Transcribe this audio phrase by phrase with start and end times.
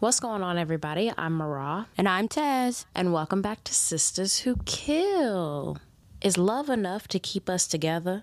[0.00, 1.12] What's going on, everybody?
[1.18, 1.88] I'm Mara.
[1.98, 2.84] And I'm Taz.
[2.94, 5.78] and welcome back to Sistas Who Kill.
[6.20, 8.22] Is love enough to keep us together?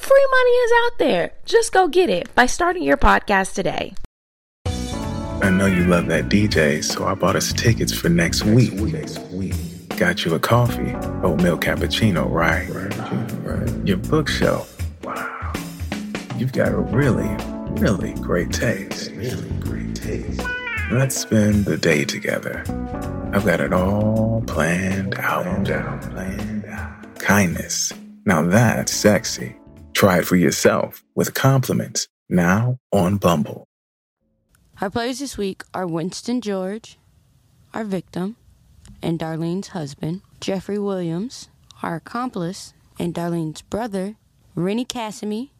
[0.00, 1.32] Free money is out there.
[1.44, 3.94] Just go get it by starting your podcast today.
[5.42, 8.72] I know you love that DJ, so I bought us tickets for next week.
[8.72, 9.54] Next week.
[9.98, 12.66] Got you a coffee, oatmeal cappuccino, right?
[13.44, 13.86] Right.
[13.86, 14.74] Your bookshelf.
[15.04, 15.52] Wow.
[16.38, 17.28] You've got a really,
[17.78, 19.10] really great taste.
[19.12, 20.40] Really great taste.
[20.90, 22.64] Let's spend the day together.
[23.34, 25.44] I've got it all planned out.
[25.44, 26.10] Planned out.
[26.10, 27.18] Planned out.
[27.18, 27.92] Kindness.
[28.24, 29.59] Now that's sexy.
[30.00, 33.66] Try it for yourself with compliments now on Bumble.
[34.80, 36.96] Our players this week are Winston George,
[37.74, 38.36] our victim,
[39.02, 41.50] and Darlene's husband, Jeffrey Williams,
[41.82, 44.16] our accomplice, and Darlene's brother,
[44.54, 45.52] Rennie Cassimy,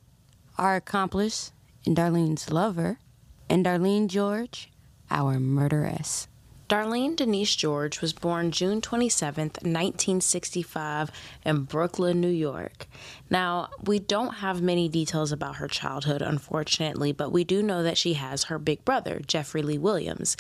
[0.57, 1.53] our accomplice,
[1.85, 2.99] and Darlene's lover,
[3.51, 4.71] and Darlene George,
[5.11, 6.29] our murderess.
[6.71, 11.11] Darlene Denise George was born June 27th, 1965,
[11.45, 12.87] in Brooklyn, New York.
[13.29, 17.99] Now, we don't have many details about her childhood, unfortunately, but we do know that
[17.99, 20.37] she has her big brother, Jeffrey Lee Williams,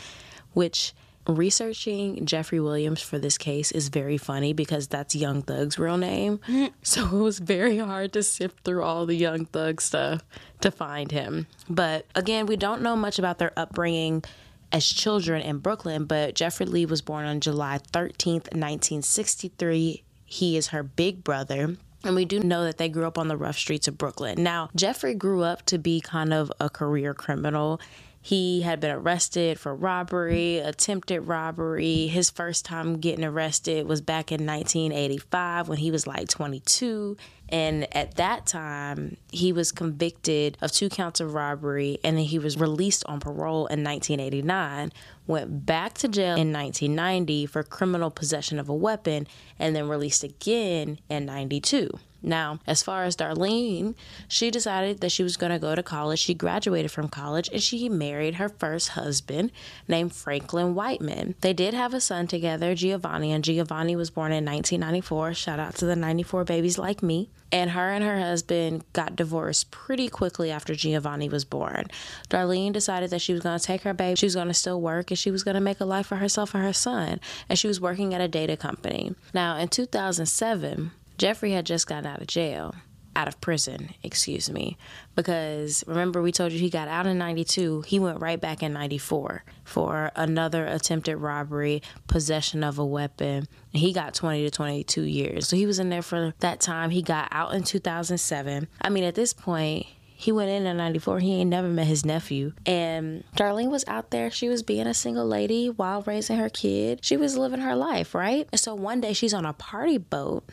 [0.52, 0.94] which
[1.26, 6.38] researching Jeffrey Williams for this case is very funny because that's Young Thug's real name.
[6.46, 6.70] Mm.
[6.82, 10.22] So it was very hard to sift through all the Young Thug stuff
[10.60, 11.48] to find him.
[11.68, 14.22] But again, we don't know much about their upbringing
[14.72, 20.02] as children in Brooklyn, but Jeffrey Lee was born on July 13th, 1963.
[20.24, 21.76] He is her big brother.
[22.04, 24.42] And we do know that they grew up on the rough streets of Brooklyn.
[24.42, 27.80] Now, Jeffrey grew up to be kind of a career criminal.
[28.22, 32.06] He had been arrested for robbery, attempted robbery.
[32.06, 37.16] His first time getting arrested was back in 1985 when he was like 22.
[37.50, 42.38] And at that time, he was convicted of two counts of robbery and then he
[42.38, 44.92] was released on parole in 1989.
[45.26, 49.26] Went back to jail in 1990 for criminal possession of a weapon
[49.58, 51.90] and then released again in 92.
[52.22, 53.94] Now, as far as Darlene,
[54.28, 56.18] she decided that she was going to go to college.
[56.18, 59.50] She graduated from college and she married her first husband
[59.88, 61.34] named Franklin Whiteman.
[61.40, 65.34] They did have a son together, Giovanni, and Giovanni was born in 1994.
[65.34, 67.30] Shout out to the 94 babies like me.
[67.52, 71.86] And her and her husband got divorced pretty quickly after Giovanni was born.
[72.28, 74.80] Darlene decided that she was going to take her baby, she was going to still
[74.80, 77.20] work, and she was going to make a life for herself and her son.
[77.48, 79.16] And she was working at a data company.
[79.34, 82.74] Now, in 2007, Jeffrey had just gotten out of jail,
[83.14, 84.78] out of prison, excuse me,
[85.14, 88.72] because remember we told you he got out in 92, he went right back in
[88.72, 95.02] 94 for another attempted robbery, possession of a weapon, and he got 20 to 22
[95.02, 95.46] years.
[95.46, 96.88] So he was in there for that time.
[96.88, 98.66] He got out in 2007.
[98.80, 101.18] I mean, at this point, he went in in 94.
[101.18, 102.54] He ain't never met his nephew.
[102.64, 104.30] And Darlene was out there.
[104.30, 107.00] She was being a single lady while raising her kid.
[107.02, 108.48] She was living her life, right?
[108.52, 110.44] And so one day she's on a party boat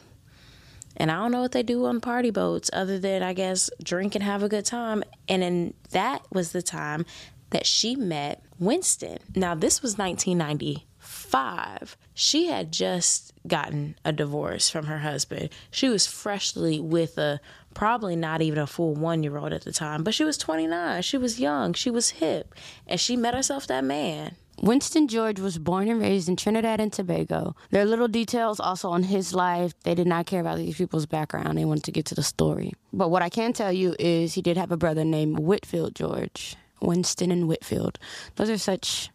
[0.97, 4.15] and I don't know what they do on party boats other than, I guess, drink
[4.15, 5.03] and have a good time.
[5.29, 7.05] And then that was the time
[7.51, 9.19] that she met Winston.
[9.35, 11.97] Now, this was 1995.
[12.13, 15.49] She had just gotten a divorce from her husband.
[15.71, 17.39] She was freshly with a
[17.73, 21.01] probably not even a full one year old at the time, but she was 29.
[21.03, 21.73] She was young.
[21.73, 22.55] She was hip.
[22.87, 24.35] And she met herself that man.
[24.61, 27.55] Winston George was born and raised in Trinidad and Tobago.
[27.69, 29.73] There are little details also on his life.
[29.83, 31.57] They did not care about these people's background.
[31.57, 32.73] They wanted to get to the story.
[32.91, 36.55] But what I can tell you is he did have a brother named Whitfield George.
[36.81, 37.99] Winston and Whitfield.
[38.35, 39.09] Those are such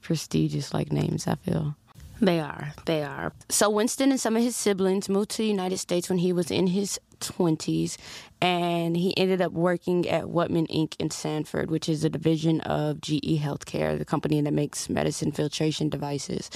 [0.00, 1.76] prestigious like names, I feel.
[2.20, 2.72] They are.
[2.84, 3.32] They are.
[3.48, 6.50] So Winston and some of his siblings moved to the United States when he was
[6.50, 7.96] in his 20s,
[8.40, 10.94] and he ended up working at Whatman Inc.
[10.98, 15.88] in Sanford, which is a division of GE Healthcare, the company that makes medicine filtration
[15.88, 16.50] devices.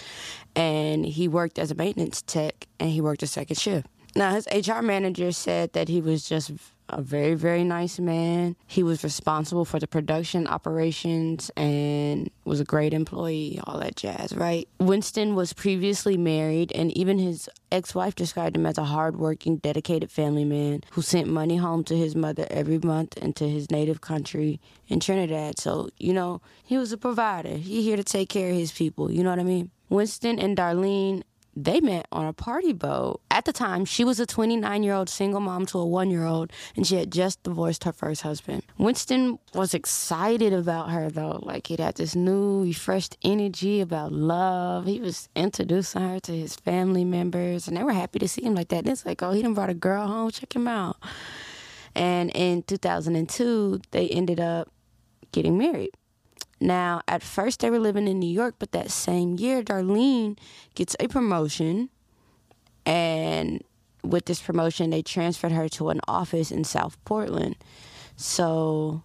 [0.55, 3.87] And he worked as a maintenance tech, and he worked a second shift.
[4.15, 6.53] Now, his HR manager said that he was just
[6.93, 8.57] a very, very nice man.
[8.67, 14.35] He was responsible for the production operations and was a great employee, all that jazz,
[14.35, 14.69] right?
[14.79, 20.11] Winston was previously married, and even his ex wife described him as a hardworking, dedicated
[20.11, 24.01] family man who sent money home to his mother every month and to his native
[24.01, 25.59] country in Trinidad.
[25.59, 27.57] So, you know, he was a provider.
[27.57, 29.71] He here to take care of his people, you know what I mean?
[29.89, 31.23] Winston and Darlene
[31.55, 33.21] they met on a party boat.
[33.31, 36.25] At the time, she was a 29 year old single mom to a one year
[36.25, 38.63] old, and she had just divorced her first husband.
[38.79, 41.41] Winston was excited about her, though.
[41.43, 44.87] Like, he'd had this new, refreshed energy about love.
[44.87, 48.55] He was introducing her to his family members, and they were happy to see him
[48.55, 48.79] like that.
[48.79, 50.31] And it's like, oh, he done brought a girl home.
[50.31, 50.97] Check him out.
[51.95, 54.71] And in 2002, they ended up
[55.33, 55.91] getting married.
[56.63, 60.39] Now, at first they were living in New York, but that same year, Darlene
[60.77, 61.91] gets a promotion.
[62.87, 63.65] And
[64.05, 67.57] with this promotion, they transferred her to an office in South Portland.
[68.15, 69.03] So,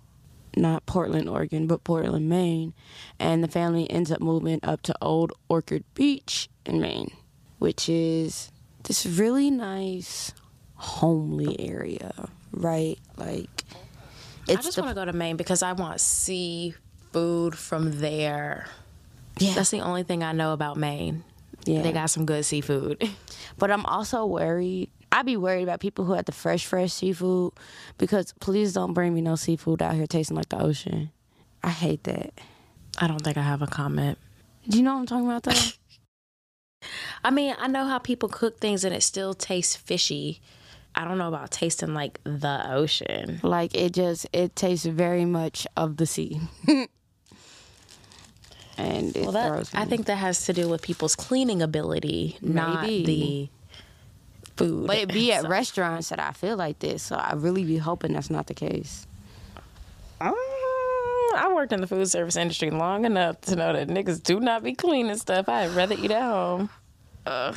[0.55, 2.75] not Portland, Oregon, but Portland, Maine.
[3.19, 7.11] And the family ends up moving up to Old Orchard Beach in Maine,
[7.57, 8.51] which is
[8.83, 10.31] this really nice,
[10.75, 12.99] homely area, right?
[13.17, 13.63] Like,
[14.47, 16.75] I just want to go to Maine because I want sea
[17.17, 18.67] food from there.
[19.39, 19.53] Yeah.
[19.53, 21.23] That's the only thing I know about Maine.
[21.65, 21.81] Yeah.
[21.81, 23.09] They got some good seafood.
[23.59, 24.91] But I'm also worried.
[25.11, 27.53] I'd be worried about people who have the fresh, fresh seafood
[27.97, 31.09] because please don't bring me no seafood out here tasting like the ocean.
[31.63, 32.33] I hate that.
[32.99, 34.19] I don't think I have a comment.
[34.69, 36.87] Do you know what I'm talking about though?
[37.23, 40.39] I mean, I know how people cook things and it still tastes fishy.
[40.93, 43.39] I don't know about tasting like the ocean.
[43.41, 46.41] Like it just it tastes very much of the sea.
[48.77, 52.53] and well, that, I think that has to do with people's cleaning ability, Maybe.
[52.53, 53.49] not the
[54.55, 54.87] food.
[54.87, 55.49] But it be at so.
[55.49, 59.07] restaurants that I feel like this, so I really be hoping that's not the case.
[60.19, 60.33] Um,
[61.35, 64.63] I worked in the food service industry long enough to know that niggas do not
[64.63, 65.49] be cleaning stuff.
[65.49, 66.69] I'd rather eat at home.
[67.25, 67.55] Ugh.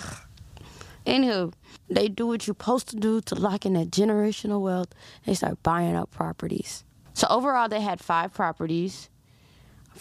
[1.06, 1.52] Anywho,
[1.88, 4.88] they do what you're supposed to do to lock in that generational wealth.
[5.24, 6.84] They start buying up properties.
[7.14, 9.08] So overall, they had five properties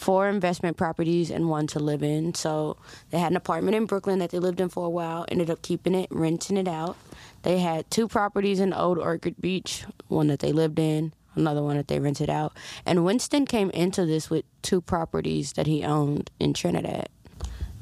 [0.00, 2.32] four investment properties and one to live in.
[2.32, 2.78] So
[3.10, 5.60] they had an apartment in Brooklyn that they lived in for a while, ended up
[5.60, 6.96] keeping it, renting it out.
[7.42, 11.76] They had two properties in Old Orchard Beach, one that they lived in, another one
[11.76, 12.56] that they rented out.
[12.86, 17.10] And Winston came into this with two properties that he owned in Trinidad.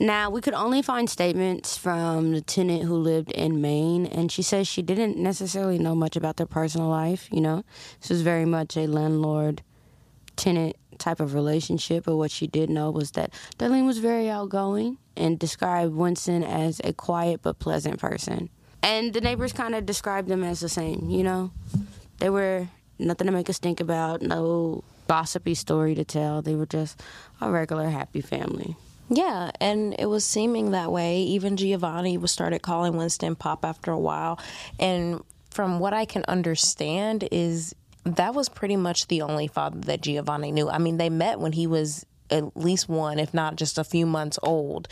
[0.00, 4.42] Now, we could only find statements from the tenant who lived in Maine, and she
[4.42, 7.64] says she didn't necessarily know much about their personal life, you know.
[8.00, 9.62] This was very much a landlord
[10.36, 14.98] tenant type of relationship, but what she did know was that Darlene was very outgoing
[15.16, 18.48] and described Winston as a quiet but pleasant person.
[18.82, 21.50] And the neighbors kind of described them as the same, you know?
[22.18, 26.42] They were nothing to make us think about, no gossipy story to tell.
[26.42, 27.00] They were just
[27.40, 28.76] a regular happy family.
[29.10, 31.20] Yeah, and it was seeming that way.
[31.22, 34.38] Even Giovanni was started calling Winston Pop after a while.
[34.78, 37.74] And from what I can understand is
[38.16, 40.68] that was pretty much the only father that Giovanni knew.
[40.68, 44.06] I mean, they met when he was at least one, if not just a few
[44.06, 44.88] months old.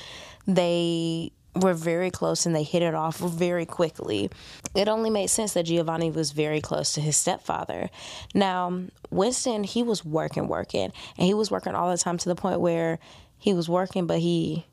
[0.47, 4.31] They were very close and they hit it off very quickly.
[4.75, 7.91] It only made sense that Giovanni was very close to his stepfather.
[8.35, 12.35] Now, Winston, he was working, working, and he was working all the time to the
[12.35, 12.99] point where
[13.39, 14.67] he was working, but he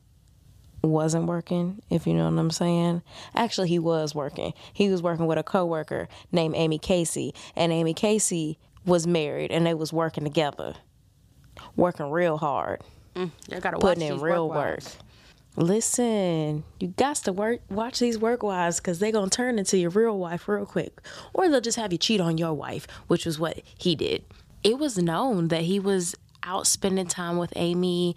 [0.84, 3.02] wasn't working, if you know what I'm saying.
[3.34, 4.52] Actually, he was working.
[4.72, 9.66] He was working with a coworker named Amy Casey, and Amy Casey was married, and
[9.66, 10.74] they was working together,
[11.76, 12.82] working real hard.
[13.14, 14.82] Mm, gotta putting in real work.
[15.56, 17.60] Listen, you got to work.
[17.70, 21.00] Watch these work wives because they're gonna turn into your real wife real quick,
[21.32, 24.24] or they'll just have you cheat on your wife, which was what he did.
[24.64, 28.16] It was known that he was out spending time with Amy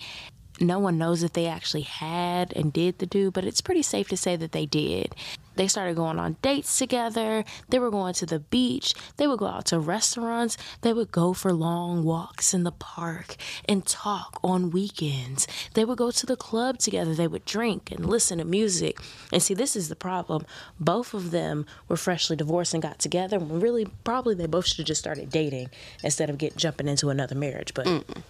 [0.59, 4.07] no one knows if they actually had and did the do, but it's pretty safe
[4.09, 5.15] to say that they did.
[5.55, 7.43] They started going on dates together.
[7.69, 8.93] They were going to the beach.
[9.17, 10.55] They would go out to restaurants.
[10.81, 13.35] They would go for long walks in the park
[13.67, 15.47] and talk on weekends.
[15.73, 17.15] They would go to the club together.
[17.15, 18.99] They would drink and listen to music.
[19.33, 20.45] And see, this is the problem.
[20.79, 23.39] Both of them were freshly divorced and got together.
[23.39, 25.69] Really, probably they both should have just started dating
[26.03, 27.73] instead of get jumping into another marriage.
[27.73, 28.21] But Mm-mm.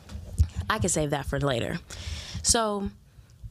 [0.70, 1.80] I can save that for later.
[2.44, 2.90] So,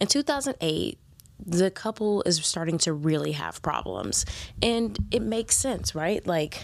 [0.00, 0.98] in 2008,
[1.44, 4.24] the couple is starting to really have problems.
[4.62, 6.24] And it makes sense, right?
[6.26, 6.62] Like,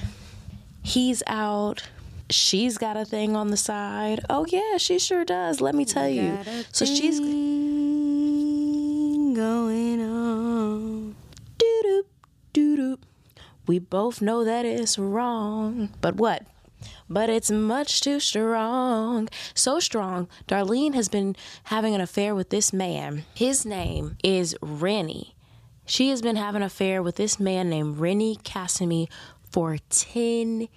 [0.83, 1.89] he's out.
[2.31, 4.21] She's got a thing on the side.
[4.31, 5.61] Oh, yeah, she sure does.
[5.61, 6.39] Let me tell you.
[6.73, 7.31] So she's going
[10.03, 11.15] on.
[11.59, 12.05] Doo doop,
[12.53, 12.99] doo doop.
[13.67, 15.91] We both know that it's wrong.
[16.01, 16.47] But what?
[17.09, 19.29] But it's much too strong.
[19.55, 23.25] So strong, Darlene has been having an affair with this man.
[23.35, 25.35] His name is Rennie.
[25.85, 29.09] She has been having an affair with this man named Rennie Cassimy
[29.51, 30.69] for 10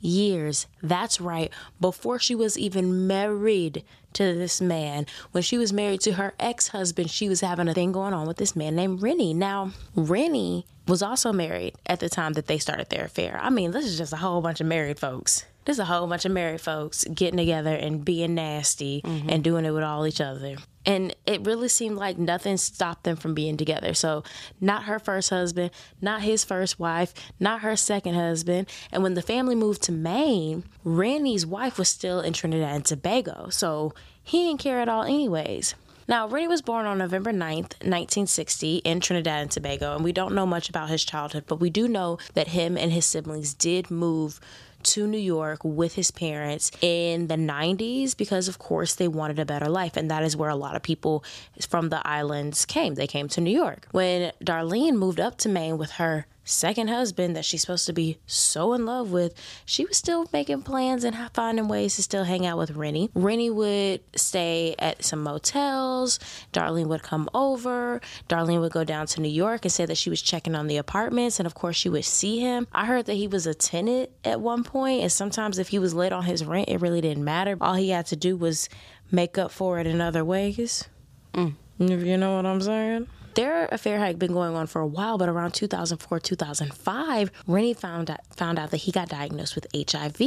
[0.00, 0.66] years.
[0.82, 1.50] That's right,
[1.80, 5.06] before she was even married to this man.
[5.30, 8.26] When she was married to her ex husband, she was having a thing going on
[8.26, 9.34] with this man named Rennie.
[9.34, 13.38] Now, Rennie was also married at the time that they started their affair.
[13.40, 16.24] I mean, this is just a whole bunch of married folks there's a whole bunch
[16.24, 19.30] of married folks getting together and being nasty mm-hmm.
[19.30, 20.56] and doing it with all each other.
[20.84, 23.94] And it really seemed like nothing stopped them from being together.
[23.94, 24.24] So,
[24.60, 28.68] not her first husband, not his first wife, not her second husband.
[28.90, 33.48] And when the family moved to Maine, Randy's wife was still in Trinidad and Tobago.
[33.50, 35.76] So, he didn't care at all, anyways.
[36.08, 40.34] Now, Rennie was born on November 9th, 1960, in Trinidad and Tobago, and we don't
[40.34, 43.90] know much about his childhood, but we do know that him and his siblings did
[43.90, 44.40] move
[44.84, 49.44] to New York with his parents in the 90s because, of course, they wanted a
[49.44, 49.96] better life.
[49.96, 51.24] And that is where a lot of people
[51.68, 52.94] from the islands came.
[52.94, 53.88] They came to New York.
[53.92, 58.18] When Darlene moved up to Maine with her second husband that she's supposed to be
[58.26, 59.34] so in love with,
[59.64, 63.10] she was still making plans and finding ways to still hang out with Rennie.
[63.14, 66.18] Rennie would stay at some motels.
[66.52, 68.00] Darlene would come over.
[68.28, 70.76] Darlene would go down to New York and say that she was checking on the
[70.76, 71.38] apartments.
[71.38, 72.66] And of course, she would see him.
[72.72, 75.94] I heard that he was a tenant at one point, and sometimes if he was
[75.94, 77.56] late on his rent, it really didn't matter.
[77.60, 78.68] All he had to do was
[79.10, 80.88] make up for it in other ways.
[81.34, 81.54] Mm.
[81.78, 83.08] You know what I'm saying?
[83.34, 88.10] Their affair had been going on for a while, but around 2004, 2005, Rennie found
[88.10, 90.20] out, found out that he got diagnosed with HIV,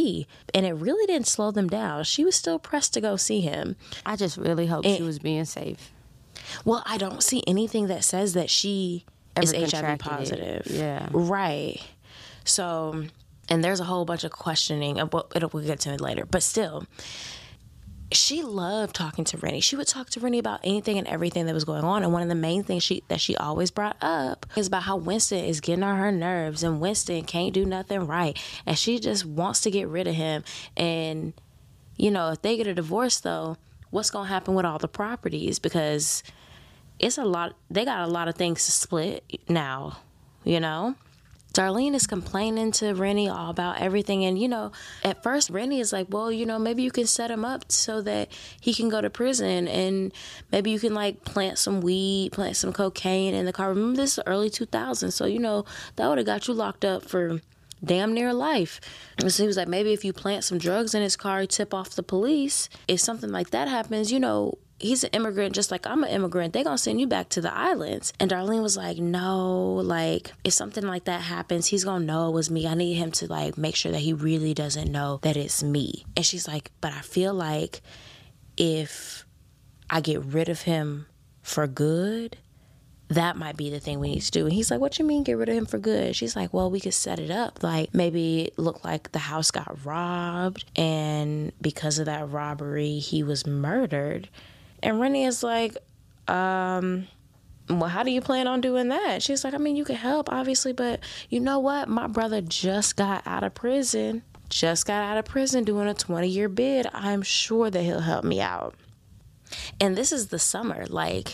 [0.53, 2.03] and it really didn't slow them down.
[2.03, 3.75] She was still pressed to go see him.
[4.05, 5.91] I just really hope and, she was being safe.
[6.63, 10.67] Well, I don't see anything that says that she Ever is HIV positive.
[10.67, 10.71] It.
[10.71, 11.09] Yeah.
[11.11, 11.81] Right.
[12.43, 13.05] So,
[13.49, 16.43] and there's a whole bunch of questioning of what we'll get to it later, but
[16.43, 16.85] still
[18.11, 19.59] she loved talking to Rennie.
[19.59, 22.03] She would talk to Rennie about anything and everything that was going on.
[22.03, 24.97] And one of the main things she that she always brought up is about how
[24.97, 28.37] Winston is getting on her nerves and Winston can't do nothing right.
[28.65, 30.43] And she just wants to get rid of him.
[30.77, 31.33] And,
[31.97, 33.57] you know, if they get a divorce though,
[33.89, 35.57] what's gonna happen with all the properties?
[35.57, 36.21] Because
[36.99, 39.97] it's a lot they got a lot of things to split now,
[40.43, 40.95] you know?
[41.55, 44.25] Darlene is complaining to Rennie all about everything.
[44.25, 44.73] And, you know,
[45.05, 48.01] at first, Rennie is like, well, you know, maybe you can set him up so
[48.01, 50.11] that he can go to prison and
[50.51, 53.69] maybe you can, like, plant some weed, plant some cocaine in the car.
[53.69, 55.13] Remember, this is early 2000s.
[55.13, 55.63] So, you know,
[55.95, 57.39] that would have got you locked up for
[57.81, 58.81] damn near life.
[59.19, 61.73] And so he was like, maybe if you plant some drugs in his car, tip
[61.73, 62.67] off the police.
[62.89, 66.53] If something like that happens, you know, he's an immigrant just like I'm an immigrant.
[66.53, 68.13] They're gonna send you back to the islands.
[68.19, 72.33] And Darlene was like, No, like if something like that happens, he's gonna know it
[72.33, 72.67] was me.
[72.67, 76.05] I need him to like make sure that he really doesn't know that it's me.
[76.15, 77.81] And she's like, But I feel like
[78.57, 79.25] if
[79.89, 81.05] I get rid of him
[81.41, 82.37] for good,
[83.09, 84.45] that might be the thing we need to do.
[84.45, 86.17] And he's like, What you mean get rid of him for good?
[86.17, 87.63] She's like, Well, we could set it up.
[87.63, 93.23] Like maybe it looked like the house got robbed and because of that robbery he
[93.23, 94.27] was murdered
[94.81, 95.77] and Rennie is like,
[96.27, 97.07] um,
[97.69, 99.23] well, how do you plan on doing that?
[99.23, 101.89] She's like, I mean, you can help, obviously, but you know what?
[101.89, 106.27] My brother just got out of prison, just got out of prison doing a 20
[106.27, 106.87] year bid.
[106.93, 108.75] I'm sure that he'll help me out.
[109.79, 111.33] And this is the summer, like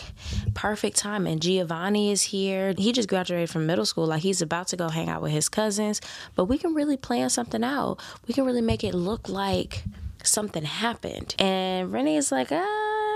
[0.54, 1.26] perfect time.
[1.28, 2.74] And Giovanni is here.
[2.78, 4.06] He just graduated from middle school.
[4.06, 6.02] Like he's about to go hang out with his cousins.
[6.36, 8.00] But we can really plan something out.
[8.28, 9.84] We can really make it look like
[10.24, 11.36] something happened.
[11.40, 13.11] And Rennie is like, ah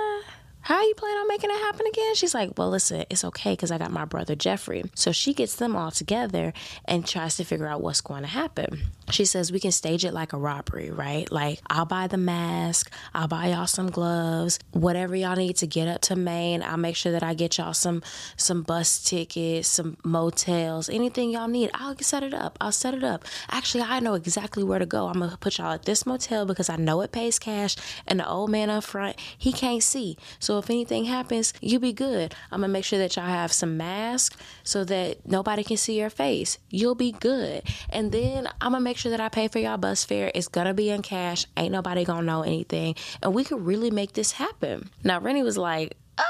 [0.65, 2.15] how you plan on making it happen again?
[2.15, 4.83] She's like, well, listen, it's okay because I got my brother Jeffrey.
[4.95, 6.53] So she gets them all together
[6.85, 8.79] and tries to figure out what's going to happen.
[9.11, 11.31] She says, we can stage it like a robbery, right?
[11.31, 15.87] Like, I'll buy the mask, I'll buy y'all some gloves, whatever y'all need to get
[15.87, 16.63] up to Maine.
[16.63, 18.01] I'll make sure that I get y'all some
[18.35, 21.69] some bus tickets, some motels, anything y'all need.
[21.75, 22.57] I'll set it up.
[22.59, 23.23] I'll set it up.
[23.51, 25.05] Actually, I know exactly where to go.
[25.05, 27.75] I'm gonna put y'all at this motel because I know it pays cash,
[28.07, 30.17] and the old man up front, he can't see.
[30.39, 32.35] So if anything happens, you be good.
[32.51, 36.09] I'm gonna make sure that y'all have some masks so that nobody can see your
[36.09, 36.57] face.
[36.69, 37.63] You'll be good.
[37.89, 40.31] And then I'm gonna make sure that I pay for y'all bus fare.
[40.33, 41.45] It's gonna be in cash.
[41.57, 42.95] Ain't nobody gonna know anything.
[43.21, 44.89] And we could really make this happen.
[45.03, 46.23] Now Rennie was like, uh,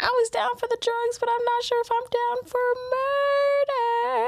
[0.00, 2.60] I was down for the drugs, but I'm not sure if I'm down for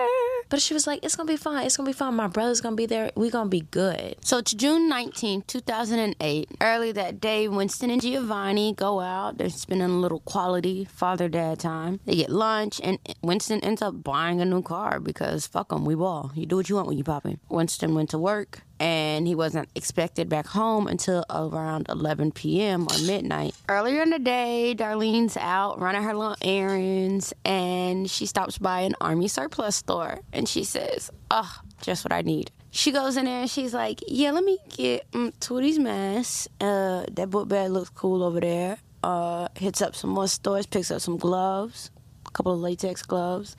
[0.06, 0.31] murder.
[0.52, 1.64] But she was like, it's gonna be fine.
[1.64, 2.12] It's gonna be fine.
[2.12, 3.11] My brother's gonna be there.
[3.16, 4.16] we gonna be good.
[4.21, 6.50] So it's June 19, 2008.
[6.61, 9.38] Early that day, Winston and Giovanni go out.
[9.38, 12.00] They're spending a little quality father dad time.
[12.04, 15.94] They get lunch, and Winston ends up buying a new car because fuck them, we
[15.94, 16.32] ball.
[16.35, 17.40] You do what you want when you popping.
[17.49, 22.88] Winston went to work and he wasn't expected back home until around 11 p.m.
[22.90, 23.54] or midnight.
[23.68, 28.96] Earlier in the day, Darlene's out running her little errands and she stops by an
[29.00, 32.50] army surplus store and she says, Oh, just what I need.
[32.72, 35.78] She goes in there and she's like, Yeah, let me get um, two of these
[35.78, 36.48] masks.
[36.60, 38.78] Uh, that book bag looks cool over there.
[39.04, 41.92] Uh, hits up some more stores, picks up some gloves,
[42.26, 43.56] a couple of latex gloves,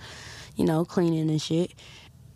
[0.57, 1.73] you know, cleaning and shit,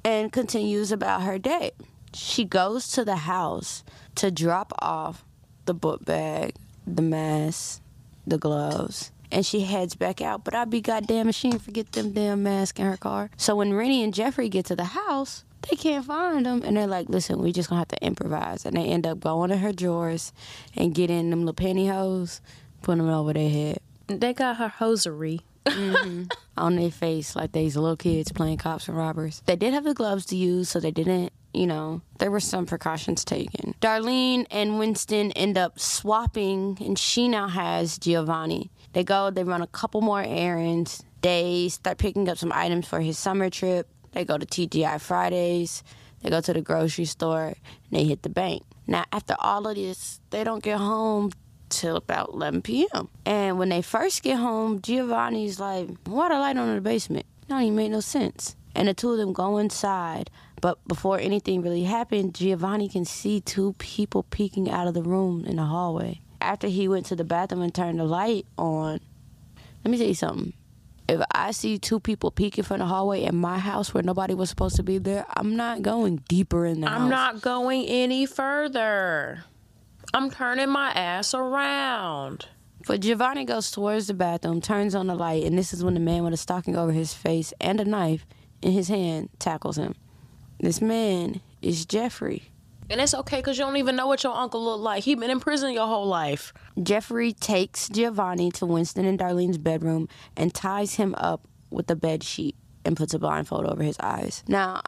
[0.06, 1.72] and continues about her day
[2.14, 3.84] she goes to the house
[4.16, 5.26] to drop off
[5.66, 7.82] the book bag, the mask,
[8.26, 10.44] the gloves, and she heads back out.
[10.44, 13.30] But I'd be goddamn if she didn't forget them damn mask in her car.
[13.38, 16.62] So when Rennie and Jeffrey get to the house, they can't find them.
[16.64, 18.66] And they're like, listen, we just gonna have to improvise.
[18.66, 20.32] And they end up going to her drawers
[20.76, 22.42] and getting them little pantyhose,
[22.82, 23.80] putting them over their head.
[24.08, 25.42] They got her hosiery.
[25.70, 26.24] Mm-hmm.
[26.58, 29.42] on their face like these little kids playing cops and robbers.
[29.46, 32.68] They did have the gloves to use, so they didn't you know, there were some
[32.68, 33.74] precautions taken.
[33.82, 38.70] Darlene and Winston end up swapping, and she now has Giovanni.
[38.94, 41.04] They go, they run a couple more errands.
[41.22, 43.90] They start picking up some items for his summer trip.
[44.12, 45.84] They go to TGI Fridays.
[46.22, 47.48] They go to the grocery store.
[47.48, 47.56] And
[47.92, 48.64] they hit the bank.
[48.86, 51.32] Now, after all of this, they don't get home
[51.70, 53.10] till about 11 p.m.
[53.26, 57.26] And when they first get home, Giovanni's like, "What a light on in the basement."
[57.48, 58.56] Don't even make no sense.
[58.76, 60.30] And the two of them go inside.
[60.60, 65.46] But before anything really happened, Giovanni can see two people peeking out of the room
[65.46, 66.22] in the hallway.
[66.42, 69.00] After he went to the bathroom and turned the light on,
[69.84, 70.53] let me tell you something.
[71.08, 74.50] If I see two people peeking from the hallway in my house where nobody was
[74.50, 77.10] supposed to be there, I'm not going deeper in the I'm house.
[77.10, 79.46] not going any further.
[80.13, 82.48] I'm turning my ass around.
[82.87, 86.00] But Giovanni goes towards the bathroom, turns on the light, and this is when the
[86.00, 88.25] man with a stocking over his face and a knife
[88.61, 89.96] in his hand tackles him.
[90.59, 92.43] This man is Jeffrey.
[92.89, 95.03] And it's okay because you don't even know what your uncle looked like.
[95.03, 96.53] He been in prison your whole life.
[96.81, 102.24] Jeffrey takes Giovanni to Winston and Darlene's bedroom and ties him up with a bed
[102.24, 104.43] sheet and puts a blindfold over his eyes.
[104.48, 104.81] Now,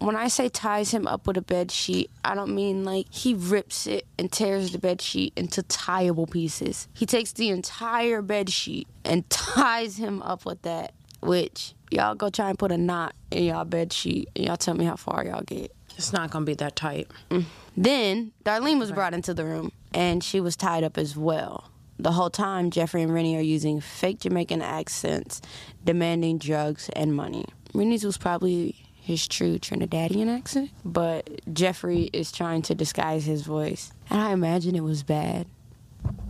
[0.00, 3.34] when I say ties him up with a bed sheet, I don't mean like he
[3.34, 6.88] rips it and tears the bed sheet into tieable pieces.
[6.94, 12.30] He takes the entire bed sheet and ties him up with that, which y'all go
[12.30, 15.24] try and put a knot in y'all bed sheet and y'all tell me how far
[15.24, 15.70] y'all get.
[15.96, 17.08] It's not gonna be that tight.
[17.30, 17.44] Mm.
[17.76, 21.70] Then Darlene was brought into the room and she was tied up as well.
[21.98, 25.42] The whole time, Jeffrey and Rennie are using fake Jamaican accents,
[25.84, 27.44] demanding drugs and money.
[27.74, 28.74] Rennie's was probably
[29.10, 33.92] his true Trinidadian accent, but Jeffrey is trying to disguise his voice.
[34.08, 35.46] And I imagine it was bad.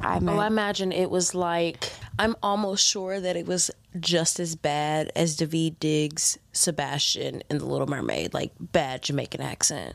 [0.00, 4.40] I imagine, oh, I imagine it was like I'm almost sure that it was just
[4.40, 9.94] as bad as Daveed Diggs Sebastian in The Little Mermaid, like bad Jamaican accent.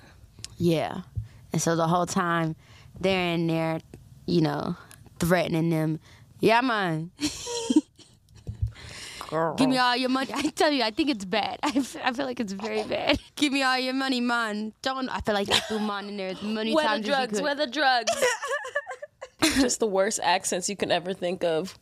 [0.58, 1.02] Yeah.
[1.52, 2.56] And so the whole time
[3.00, 3.80] they're in there,
[4.28, 4.76] you know,
[5.20, 6.00] threatening them.
[6.40, 7.12] Yeah, man.
[9.58, 10.32] Give me all your money.
[10.34, 11.60] I tell you, I think it's bad.
[11.64, 13.20] I feel, I feel like it's very bad.
[13.36, 14.74] Give me all your money, man.
[14.82, 15.10] Don't.
[15.10, 17.30] I feel like they threw man in there as many where times the drugs, as
[17.32, 17.44] you could.
[17.44, 18.12] Where the drugs?
[19.60, 21.78] Just the worst accents you can ever think of.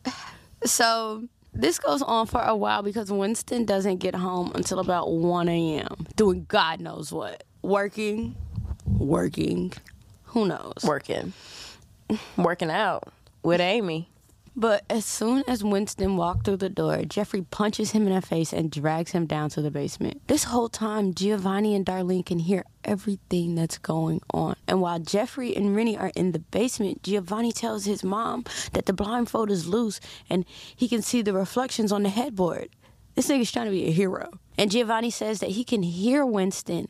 [0.64, 5.48] So this goes on for a while because Winston doesn't get home until about 1
[5.48, 6.06] a.m.
[6.16, 7.44] doing God knows what.
[7.62, 8.36] Working,
[8.86, 9.72] working,
[10.24, 10.74] who knows?
[10.82, 11.32] Working.
[12.36, 13.12] Working out
[13.42, 14.08] with Amy.
[14.56, 18.52] But as soon as Winston walked through the door, Jeffrey punches him in the face
[18.52, 20.22] and drags him down to the basement.
[20.28, 24.54] This whole time, Giovanni and Darlene can hear everything that's going on.
[24.68, 28.92] And while Jeffrey and Rennie are in the basement, Giovanni tells his mom that the
[28.92, 29.98] blindfold is loose
[30.30, 30.44] and
[30.76, 32.68] he can see the reflections on the headboard.
[33.16, 34.30] This nigga's trying to be a hero.
[34.56, 36.88] And Giovanni says that he can hear Winston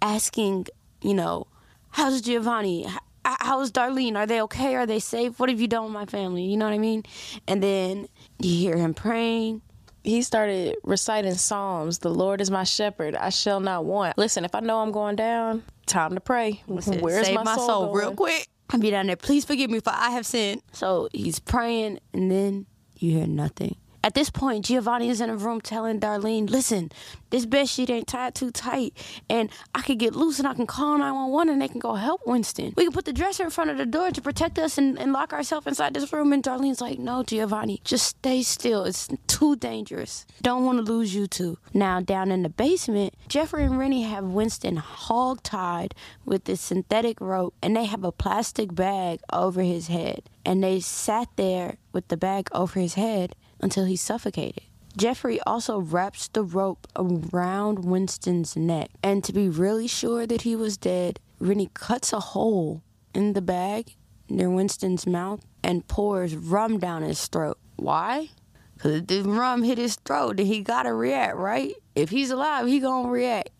[0.00, 0.66] asking,
[1.02, 1.48] you know,
[1.90, 2.86] how's Giovanni?
[3.24, 4.16] How's Darlene?
[4.16, 4.74] Are they okay?
[4.76, 5.38] Are they safe?
[5.38, 6.44] What have you done with my family?
[6.44, 7.02] You know what I mean?
[7.46, 8.06] And then
[8.38, 9.62] you hear him praying.
[10.02, 11.98] He started reciting Psalms.
[11.98, 13.14] The Lord is my shepherd.
[13.14, 14.16] I shall not want.
[14.16, 16.62] Listen, if I know I'm going down, time to pray.
[16.66, 18.48] Listen, Where's save my, my soul, soul real quick?
[18.70, 19.16] I'll be down there.
[19.16, 20.62] Please forgive me for I have sinned.
[20.72, 23.76] So he's praying, and then you hear nothing.
[24.02, 26.90] At this point, Giovanni is in a room telling Darlene, listen,
[27.28, 28.96] this bed sheet ain't tied too tight,
[29.28, 32.22] and I could get loose and I can call 911 and they can go help
[32.26, 32.72] Winston.
[32.76, 35.12] We can put the dresser in front of the door to protect us and, and
[35.12, 36.32] lock ourselves inside this room.
[36.32, 38.84] And Darlene's like, no, Giovanni, just stay still.
[38.84, 40.24] It's too dangerous.
[40.40, 41.58] Don't want to lose you two.
[41.74, 47.20] Now, down in the basement, Jeffrey and Rennie have Winston hog tied with this synthetic
[47.20, 50.22] rope, and they have a plastic bag over his head.
[50.44, 54.62] And they sat there with the bag over his head until he suffocated.
[54.96, 60.56] Jeffrey also wraps the rope around Winston's neck, and to be really sure that he
[60.56, 62.82] was dead, Rennie cuts a hole
[63.14, 63.94] in the bag
[64.28, 67.58] near Winston's mouth and pours rum down his throat.
[67.76, 68.30] Why?
[68.74, 71.74] Because if the rum hit his throat, then he gotta react, right?
[71.94, 73.50] If he's alive, he gonna react.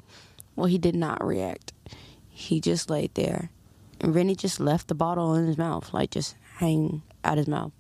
[0.57, 1.73] Well, he did not react.
[2.29, 3.51] He just laid there.
[4.01, 7.73] And Rennie just left the bottle in his mouth, like just hanging out his mouth.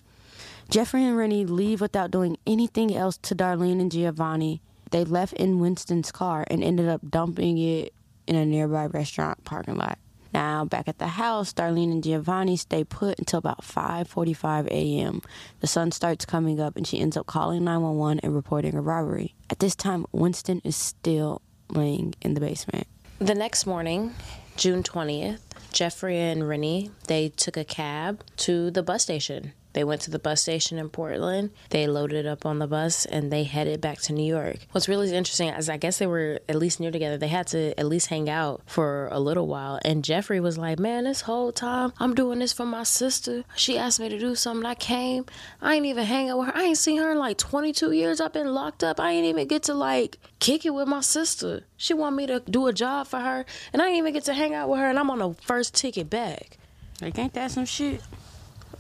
[0.71, 4.63] Jeffrey and Rennie leave without doing anything else to Darlene and Giovanni.
[4.93, 7.93] They left in Winston's car and ended up dumping it
[8.29, 9.99] in a nearby restaurant parking lot.
[10.33, 15.23] Now, back at the house, Darlene and Giovanni stay put until about 5:45 a.m.
[15.59, 19.35] The sun starts coming up and she ends up calling 911 and reporting a robbery.
[19.51, 22.87] At this time, Winston is still laying in the basement.
[23.19, 24.15] The next morning,
[24.57, 25.41] June 20th,
[25.73, 29.53] Jeffrey and Rennie, they took a cab to the bus station.
[29.73, 31.51] They went to the bus station in Portland.
[31.71, 34.59] They loaded up on the bus and they headed back to New York.
[34.73, 37.17] What's really interesting is I guess they were at least near together.
[37.17, 39.79] They had to at least hang out for a little while.
[39.85, 43.45] And Jeffrey was like, Man, this whole time I'm doing this for my sister.
[43.55, 44.67] She asked me to do something.
[44.67, 45.27] I came.
[45.61, 46.57] I ain't even hang out with her.
[46.57, 48.21] I ain't seen her in like 22 years.
[48.21, 48.99] I've been locked up.
[48.99, 51.65] I ain't even get to like kick it with my sister.
[51.77, 53.45] She want me to do a job for her.
[53.73, 54.89] And I ain't even get to hang out with her.
[54.89, 56.59] And I'm on the first ticket back.
[57.01, 58.03] Like, ain't that some shit?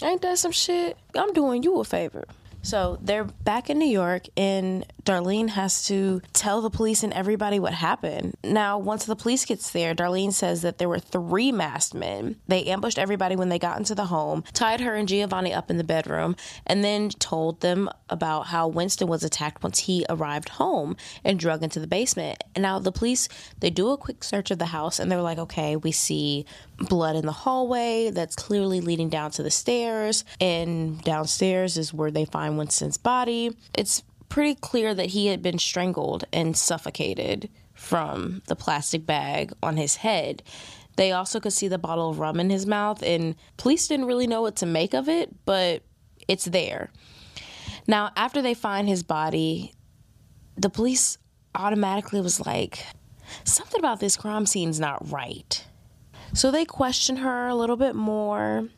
[0.02, 0.96] Ain't that some shit?
[1.16, 2.24] I'm doing you a favor.
[2.62, 7.58] So they're back in New York, and Darlene has to tell the police and everybody
[7.58, 8.36] what happened.
[8.44, 12.36] Now, once the police gets there, Darlene says that there were three masked men.
[12.48, 15.78] They ambushed everybody when they got into the home, tied her and Giovanni up in
[15.78, 16.36] the bedroom,
[16.66, 21.62] and then told them about how Winston was attacked once he arrived home and drug
[21.62, 22.44] into the basement.
[22.54, 23.28] And now the police
[23.60, 26.44] they do a quick search of the house, and they're like, okay, we see
[26.80, 32.10] blood in the hallway that's clearly leading down to the stairs, and downstairs is where
[32.10, 33.56] they find Winston's body.
[33.74, 39.76] It's pretty clear that he had been strangled and suffocated from the plastic bag on
[39.76, 40.42] his head.
[40.96, 44.26] They also could see the bottle of rum in his mouth, and police didn't really
[44.26, 45.82] know what to make of it, but
[46.28, 46.90] it's there.
[47.86, 49.72] Now, after they find his body,
[50.56, 51.18] the police
[51.54, 52.84] automatically was like,
[53.44, 55.64] something about this crime scene's not right.
[56.32, 58.68] So they question her a little bit more.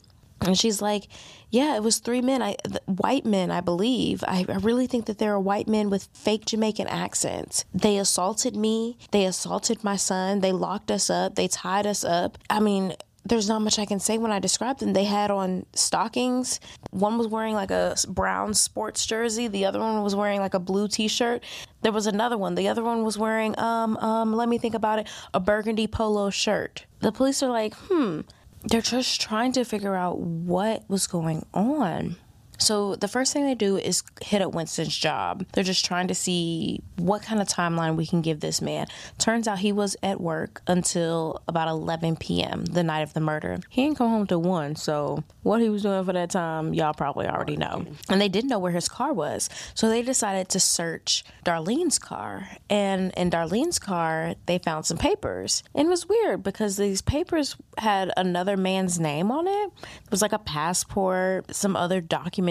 [0.40, 1.06] And she's like,
[1.50, 4.24] Yeah, it was three men, I, white men, I believe.
[4.26, 7.64] I, I really think that there are white men with fake Jamaican accents.
[7.72, 8.96] They assaulted me.
[9.12, 10.40] They assaulted my son.
[10.40, 11.36] They locked us up.
[11.36, 12.38] They tied us up.
[12.50, 14.92] I mean, there's not much I can say when I describe them.
[14.92, 16.60] They had on stockings.
[16.90, 19.48] One was wearing like a brown sports jersey.
[19.48, 21.42] The other one was wearing like a blue t-shirt.
[21.82, 22.54] There was another one.
[22.54, 26.30] The other one was wearing um um let me think about it, a burgundy polo
[26.30, 26.86] shirt.
[27.00, 28.20] The police are like, "Hmm,
[28.64, 32.16] they're just trying to figure out what was going on.
[32.62, 35.44] So the first thing they do is hit up Winston's job.
[35.52, 38.86] They're just trying to see what kind of timeline we can give this man.
[39.18, 42.64] Turns out he was at work until about 11 p.m.
[42.64, 43.58] the night of the murder.
[43.68, 46.94] He didn't come home till 1, so what he was doing for that time, y'all
[46.94, 47.84] probably already know.
[48.08, 49.50] And they didn't know where his car was.
[49.74, 52.48] So they decided to search Darlene's car.
[52.70, 55.64] And in Darlene's car, they found some papers.
[55.74, 59.72] And it was weird because these papers had another man's name on it.
[59.82, 62.00] It was like a passport, some other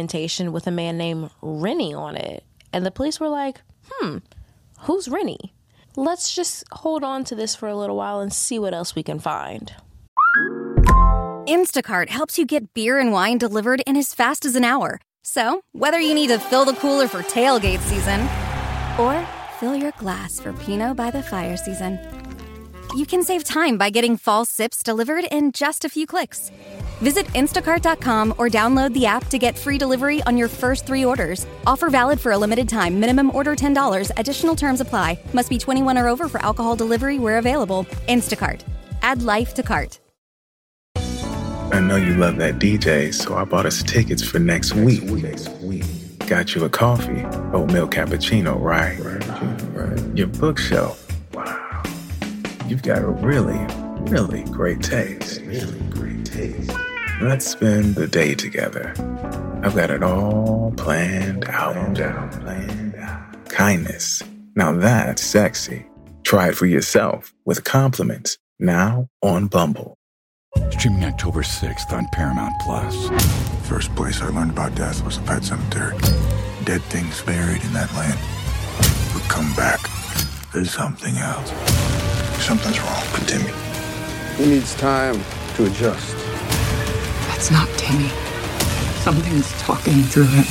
[0.01, 2.43] documentation with a man named Rennie on it.
[2.73, 4.17] And the police were like, hmm,
[4.81, 5.53] who's Rennie?
[5.95, 9.03] Let's just hold on to this for a little while and see what else we
[9.03, 9.73] can find.
[11.47, 15.61] Instacart helps you get beer and wine delivered in as fast as an hour So,
[15.73, 18.21] whether you need to fill the cooler for tailgate season
[18.97, 19.25] or
[19.59, 21.99] fill your glass for Pinot by the fire season,
[22.95, 26.51] you can save time by getting fall sips delivered in just a few clicks.
[27.01, 31.47] Visit instacart.com or download the app to get free delivery on your first three orders.
[31.65, 32.99] Offer valid for a limited time.
[32.99, 34.11] Minimum order $10.
[34.17, 35.17] Additional terms apply.
[35.33, 37.85] Must be 21 or over for alcohol delivery where available.
[38.07, 38.61] Instacart.
[39.01, 39.99] Add life to cart.
[41.73, 45.03] I know you love that DJ, so I bought us tickets for next week.
[45.03, 45.85] Next week.
[46.27, 47.23] Got you a coffee,
[47.53, 48.99] oatmeal cappuccino, right?
[49.73, 50.17] Right.
[50.17, 51.07] Your bookshelf.
[51.33, 51.70] Wow.
[52.71, 53.59] You've got a really,
[54.09, 55.41] really great taste.
[55.41, 56.71] Really great taste.
[57.19, 58.93] Let's spend the day together.
[59.61, 61.73] I've got it all planned out.
[61.73, 62.31] Planned out.
[62.31, 63.49] Planned out.
[63.49, 64.23] Kindness.
[64.55, 65.85] Now that's sexy.
[66.23, 69.97] Try it for yourself with compliments now on Bumble.
[70.69, 73.09] Streaming October 6th on Paramount Plus.
[73.67, 75.97] First place I learned about death was a pet cemetery.
[76.63, 78.17] Dead things buried in that land
[79.13, 79.81] would come back.
[80.53, 81.90] There's something else.
[82.41, 83.51] Something's wrong with Timmy.
[84.35, 85.21] He needs time
[85.55, 86.15] to adjust.
[87.27, 88.09] That's not Timmy.
[89.03, 90.43] Something's talking through him.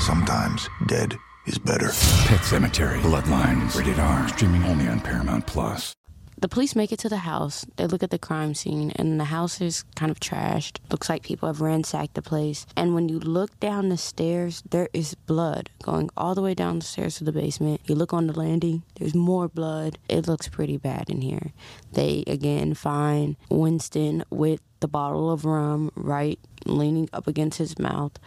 [0.00, 1.16] Sometimes dead
[1.46, 1.88] is better.
[2.26, 4.28] Pet Sematary, Bloodlines, rated R.
[4.28, 5.94] Streaming only on Paramount Plus.
[6.38, 7.64] The police make it to the house.
[7.76, 10.78] They look at the crime scene, and the house is kind of trashed.
[10.90, 12.66] Looks like people have ransacked the place.
[12.76, 16.80] And when you look down the stairs, there is blood going all the way down
[16.80, 17.80] the stairs to the basement.
[17.86, 19.98] You look on the landing, there's more blood.
[20.08, 21.52] It looks pretty bad in here.
[21.92, 28.18] They again find Winston with the bottle of rum right leaning up against his mouth.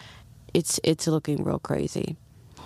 [0.53, 2.15] It's it's looking real crazy.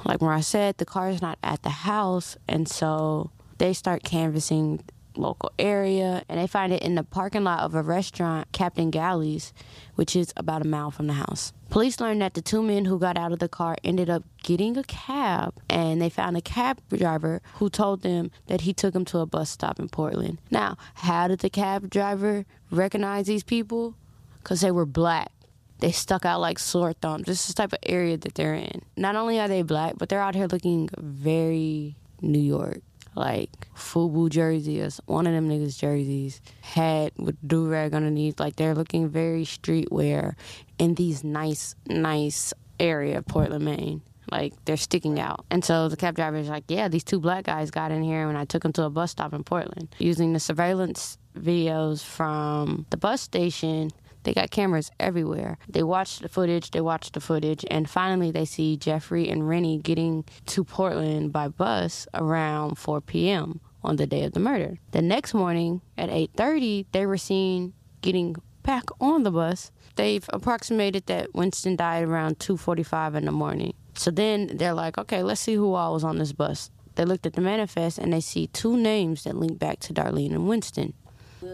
[0.06, 4.04] Like where I said, the car is not at the house, and so they start
[4.04, 4.84] canvassing
[5.15, 9.54] local area and they find it in the parking lot of a restaurant, Captain Galley's,
[9.95, 11.54] which is about a mile from the house.
[11.69, 14.78] Police learned that the two men who got out of the car ended up getting
[14.78, 19.06] a cab and they found a cab driver who told them that he took them
[19.06, 20.39] to a bus stop in Portland.
[20.50, 23.95] Now, how did the cab driver recognize these people?
[24.39, 25.32] Because they were black.
[25.80, 27.26] They stuck out like sore thumbs.
[27.26, 28.82] This is the type of area that they're in.
[28.97, 32.82] Not only are they black, but they're out here looking very New York
[33.15, 38.39] like FUBU jerseys, one of them niggas jerseys, hat with do rag underneath.
[38.39, 40.36] Like they're looking very streetwear
[40.80, 44.02] in these nice, nice area of Portland, Maine.
[44.32, 45.45] Like they're sticking out.
[45.52, 48.28] And so the cab driver is like, yeah, these two black guys got in here
[48.28, 49.93] when I took them to a bus stop in Portland.
[50.00, 53.91] Using the surveillance videos from the bus station,
[54.23, 55.57] they got cameras everywhere.
[55.67, 59.77] They watch the footage, they watch the footage, and finally they see Jeffrey and Rennie
[59.77, 63.60] getting to Portland by bus around 4 p.m.
[63.84, 64.77] on the day of the murder.
[64.91, 69.71] The next morning at 8:30, they were seen getting back on the bus.
[69.95, 73.73] They've approximated that Winston died around 2:45 in the morning.
[73.95, 76.69] So then they're like, okay, let's see who all was on this bus.
[76.95, 80.31] They looked at the manifest and they see two names that link back to Darlene
[80.31, 80.93] and Winston.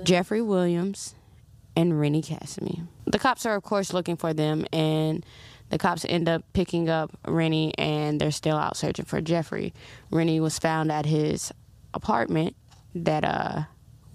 [0.03, 1.15] Jeffrey Williams
[1.77, 2.87] and Rennie Casimir.
[3.05, 5.23] The cops are, of course, looking for them, and
[5.69, 9.75] the cops end up picking up Rennie, and they're still out searching for Jeffrey.
[10.09, 11.53] Rennie was found at his
[11.93, 12.55] apartment
[12.95, 13.61] that uh,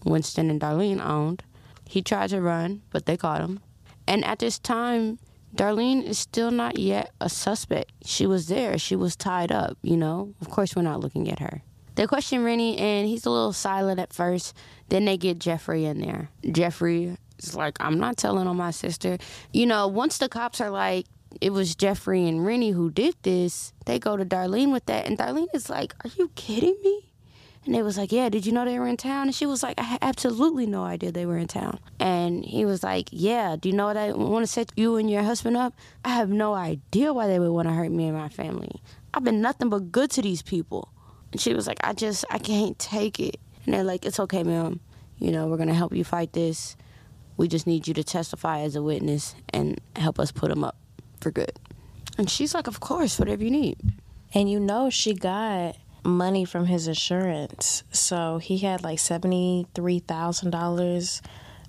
[0.05, 1.45] Winston and Darlene owned.
[1.89, 3.61] He tried to run, but they caught him.
[4.09, 5.21] And at this time,
[5.55, 7.93] Darlene is still not yet a suspect.
[8.05, 8.77] She was there.
[8.77, 10.35] She was tied up, you know?
[10.41, 11.63] Of course, we're not looking at her.
[11.95, 14.57] They question Rennie, and he's a little silent at first.
[14.89, 16.31] Then they get Jeffrey in there.
[16.51, 19.19] Jeffrey is like, I'm not telling on my sister.
[19.53, 21.07] You know, once the cops are like,
[21.41, 25.07] it was Jeffrey and Rennie who did this, they go to Darlene with that.
[25.07, 27.13] And Darlene is like, Are you kidding me?
[27.65, 29.29] And they was like, Yeah, did you know they were in town?
[29.29, 31.79] And she was like, I had absolutely no idea they were in town.
[32.01, 35.11] And he was like, Yeah, do you know what I want to set you and
[35.11, 35.75] your husband up?
[36.05, 38.81] I have no idea why they would want to hurt me and my family.
[39.15, 40.89] I've been nothing but good to these people.
[41.31, 43.39] And she was like, I just, I can't take it.
[43.65, 44.81] And they're like, It's okay, ma'am.
[45.19, 46.77] You know, we're going to help you fight this.
[47.43, 50.77] We just need you to testify as a witness and help us put him up
[51.21, 51.59] for good.
[52.17, 53.79] And she's like, Of course, whatever you need.
[54.33, 57.83] And you know, she got money from his insurance.
[57.91, 61.21] So he had like $73,000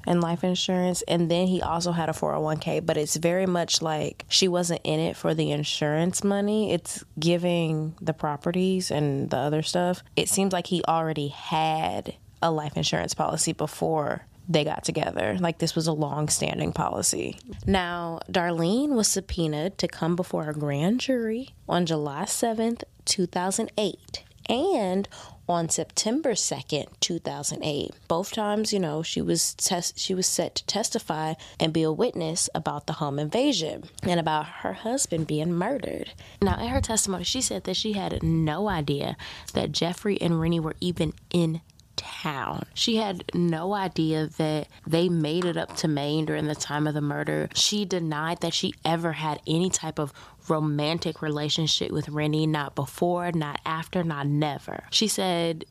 [0.05, 1.01] in life insurance.
[1.07, 2.85] And then he also had a 401k.
[2.85, 7.95] But it's very much like she wasn't in it for the insurance money, it's giving
[7.99, 10.03] the properties and the other stuff.
[10.15, 15.37] It seems like he already had a life insurance policy before they got together.
[15.39, 17.39] Like this was a long standing policy.
[17.65, 24.23] Now, Darlene was subpoenaed to come before a grand jury on July 7th, 2008.
[24.49, 25.07] and
[25.47, 27.91] on September 2nd, 2008.
[28.07, 31.91] Both times, you know, she was tes- she was set to testify and be a
[31.91, 36.11] witness about the home invasion and about her husband being murdered.
[36.41, 39.17] Now, in her testimony, she said that she had no idea
[39.53, 41.59] that Jeffrey and Rennie were even in
[41.95, 42.65] town.
[42.73, 46.93] She had no idea that they made it up to Maine during the time of
[46.93, 47.49] the murder.
[47.53, 50.13] She denied that she ever had any type of
[50.47, 54.83] romantic relationship with Rennie, not before, not after, not never.
[54.91, 55.65] She said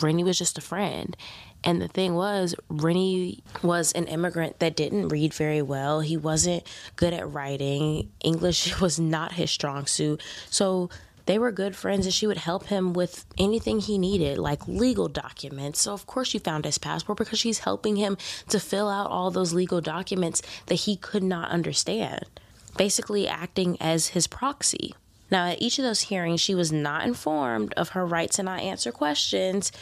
[0.00, 1.16] Rennie was just a friend.
[1.62, 6.00] And the thing was, Rennie was an immigrant that didn't read very well.
[6.00, 8.10] He wasn't good at writing.
[8.20, 10.22] English was not his strong suit.
[10.50, 10.90] So
[11.26, 15.08] they were good friends and she would help him with anything he needed, like legal
[15.08, 15.80] documents.
[15.80, 18.16] So, of course, she found his passport because she's helping him
[18.48, 22.24] to fill out all those legal documents that he could not understand,
[22.76, 24.94] basically acting as his proxy.
[25.30, 28.60] Now, at each of those hearings, she was not informed of her right to not
[28.60, 29.72] answer questions.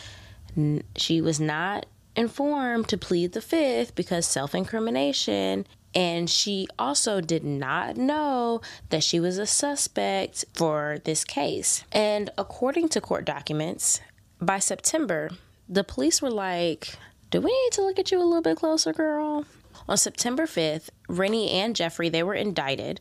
[0.96, 7.44] She was not informed to plead the fifth because self incrimination and she also did
[7.44, 11.85] not know that she was a suspect for this case.
[11.92, 14.00] And according to court documents,
[14.40, 15.31] by September,
[15.68, 16.96] the police were like,
[17.31, 19.44] Do we need to look at you a little bit closer, girl?
[19.88, 23.00] On September 5th, Rennie and Jeffrey, they were indicted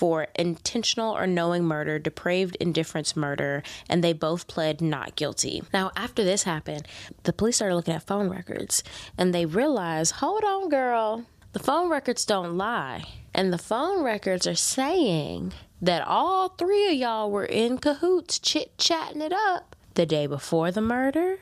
[0.00, 5.62] for intentional or knowing murder, depraved indifference murder, and they both pled not guilty.
[5.74, 6.86] Now, after this happened,
[7.24, 8.82] the police started looking at phone records
[9.18, 13.04] and they realized, hold on, girl, the phone records don't lie.
[13.34, 18.76] And the phone records are saying that all three of y'all were in cahoots chit
[18.78, 21.38] chatting it up the day before the murder,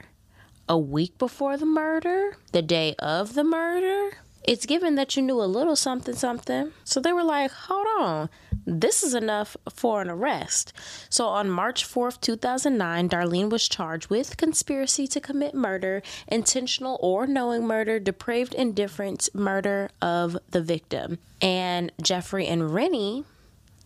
[0.69, 4.17] a week before the murder, the day of the murder.
[4.45, 6.73] It's given that you knew a little something something.
[6.85, 8.31] So they were like, hold on,
[8.69, 10.73] this is enough for an arrest.
[11.09, 17.27] So on March 4th, 2009, Darlene was charged with conspiracy to commit murder, intentional or
[17.27, 21.19] knowing murder, depraved indifference, murder of the victim.
[21.41, 23.25] And Jeffrey and Rennie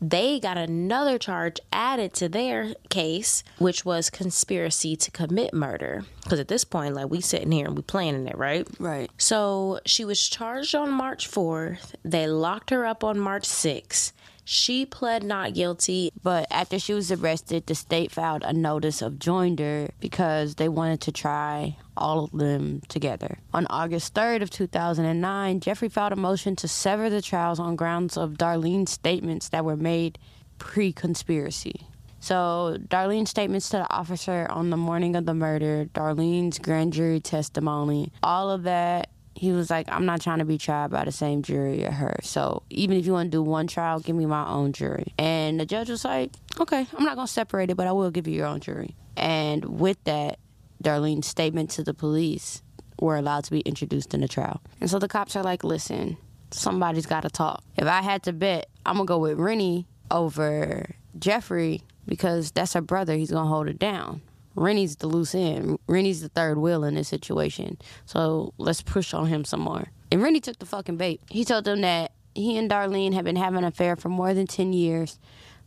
[0.02, 6.04] they got another charge added to their case, which was conspiracy to commit murder.
[6.24, 8.66] Because at this point, like we sitting here and we planning it, right?
[8.80, 9.08] Right.
[9.16, 11.94] So she was charged on March 4th.
[12.04, 14.12] They locked her up on March 6th.
[14.44, 16.10] She pled not guilty.
[16.22, 21.00] But after she was arrested, the state filed a notice of joinder because they wanted
[21.02, 23.38] to try all of them together.
[23.52, 28.16] On August 3rd of 2009, Jeffrey filed a motion to sever the trials on grounds
[28.16, 30.18] of Darlene's statements that were made
[30.58, 31.86] pre-conspiracy.
[32.20, 37.18] So, Darlene's statements to the officer on the morning of the murder, Darlene's grand jury
[37.18, 39.10] testimony, all of that
[39.42, 42.14] he was like, I'm not trying to be tried by the same jury as her.
[42.22, 45.12] So even if you want to do one trial, give me my own jury.
[45.18, 48.12] And the judge was like, okay, I'm not going to separate it, but I will
[48.12, 48.94] give you your own jury.
[49.16, 50.38] And with that,
[50.80, 52.62] Darlene's statement to the police
[53.00, 54.62] were allowed to be introduced in the trial.
[54.80, 56.18] And so the cops are like, listen,
[56.52, 57.64] somebody's got to talk.
[57.76, 62.74] If I had to bet, I'm going to go with Rennie over Jeffrey because that's
[62.74, 63.16] her brother.
[63.16, 64.22] He's going to hold it down.
[64.54, 65.78] Rennie's the loose end.
[65.86, 67.78] Rennie's the third wheel in this situation.
[68.04, 69.88] So let's push on him some more.
[70.10, 71.20] And Rennie took the fucking bait.
[71.30, 74.46] He told them that he and Darlene had been having an affair for more than
[74.46, 75.18] 10 years,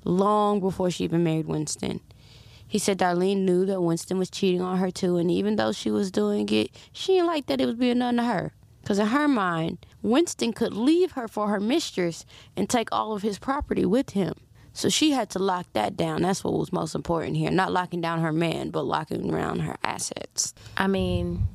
[0.04, 2.00] long before she even married Winston.
[2.68, 5.92] He said Darlene knew that Winston was cheating on her too, and even though she
[5.92, 8.54] was doing it, she didn't like that it was being done to her.
[8.82, 13.24] Because in her mind, Winston could leave her for her mistress and take all of
[13.24, 14.36] his property with him.
[14.76, 16.22] So she had to lock that down.
[16.22, 17.50] That's what was most important here.
[17.50, 20.54] Not locking down her man, but locking around her assets.
[20.76, 21.48] I mean,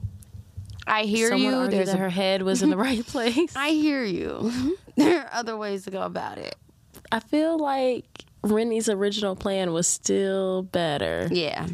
[0.87, 1.68] I hear you.
[1.68, 1.98] There's that a...
[1.98, 3.54] her head was in the right place.
[3.54, 4.78] I hear you.
[4.96, 6.56] there are other ways to go about it.
[7.12, 11.28] I feel like Rennie's original plan was still better.
[11.30, 11.66] Yeah.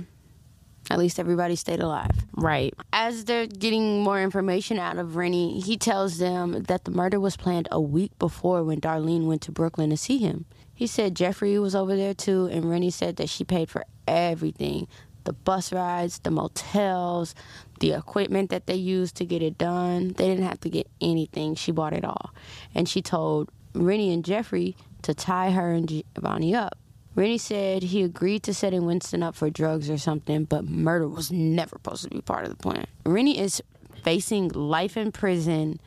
[0.90, 2.10] At least everybody stayed alive.
[2.32, 2.74] Right.
[2.92, 7.36] As they're getting more information out of Rennie, he tells them that the murder was
[7.36, 10.44] planned a week before when Darlene went to Brooklyn to see him.
[10.76, 14.86] He said Jeffrey was over there too, and Rennie said that she paid for everything
[15.24, 17.34] the bus rides, the motels,
[17.80, 20.12] the equipment that they used to get it done.
[20.12, 21.56] They didn't have to get anything.
[21.56, 22.30] She bought it all.
[22.74, 26.78] And she told Rennie and Jeffrey to tie her and Giovanni up.
[27.16, 31.32] Rennie said he agreed to setting Winston up for drugs or something, but murder was
[31.32, 32.86] never supposed to be part of the plan.
[33.04, 33.62] Rennie is
[34.04, 35.80] facing life in prison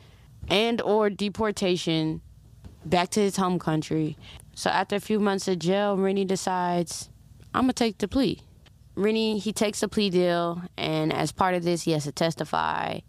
[0.48, 2.20] and or deportation
[2.84, 4.16] back to his home country
[4.60, 7.08] so after a few months of jail, Rennie decides,
[7.54, 8.42] I'm gonna take the plea.
[8.94, 13.00] Rennie he takes a plea deal, and as part of this, he has to testify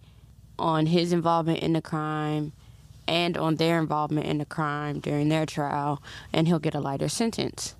[0.57, 2.53] on his involvement in the crime
[3.05, 7.09] and on their involvement in the crime during their trial, and he'll get a lighter
[7.09, 7.75] sentence.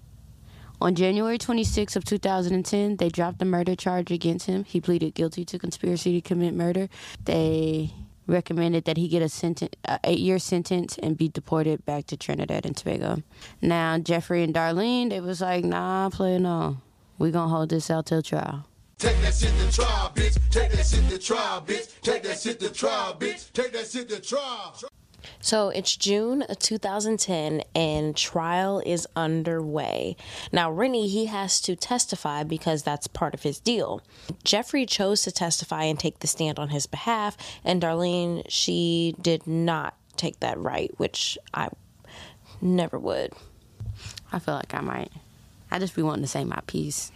[0.82, 4.66] On January 26 of 2010, they dropped the murder charge against him.
[4.66, 6.90] He pleaded guilty to conspiracy to commit murder.
[7.24, 7.94] They
[8.32, 12.66] recommended that he get a sentence, a eight-year sentence, and be deported back to Trinidad
[12.66, 13.22] and Tobago.
[13.62, 16.78] Now, Jeffrey and Darlene, they was like, "Nah, play no.
[17.20, 18.66] We gonna hold this out till trial."
[18.98, 20.38] Take that shit to trial, bitch.
[20.50, 22.02] Take that shit to trial, bitch.
[22.02, 23.52] Take that shit to trial, bitch.
[23.52, 24.76] Take that shit to trial.
[25.40, 30.16] So it's June of 2010 and trial is underway.
[30.52, 34.02] Now, Rennie, he has to testify because that's part of his deal.
[34.44, 39.48] Jeffrey chose to testify and take the stand on his behalf, and Darlene, she did
[39.48, 41.70] not take that right, which I
[42.62, 43.34] never would.
[44.32, 45.12] I feel like I might.
[45.70, 47.12] I just be wanting to say my piece.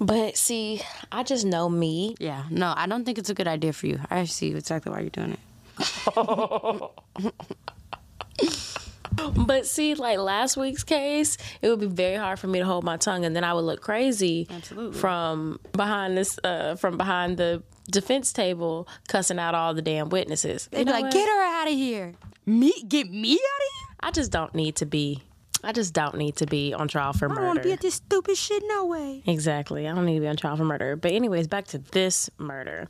[0.00, 2.14] But see, I just know me.
[2.18, 3.98] Yeah, no, I don't think it's a good idea for you.
[4.10, 5.40] I see exactly why you're doing it.
[9.46, 12.84] but see, like last week's case, it would be very hard for me to hold
[12.84, 14.98] my tongue, and then I would look crazy Absolutely.
[14.98, 20.68] from behind this, uh, from behind the defense table, cussing out all the damn witnesses.
[20.70, 22.14] They'd be like, "Get her out of here!
[22.46, 25.22] Me, get me out of here!" I just don't need to be.
[25.64, 27.40] I just don't need to be on trial for I murder.
[27.40, 28.62] I don't want to be at this stupid shit.
[28.66, 29.24] No way.
[29.26, 29.88] Exactly.
[29.88, 30.94] I don't need to be on trial for murder.
[30.94, 32.86] But anyways, back to this murder.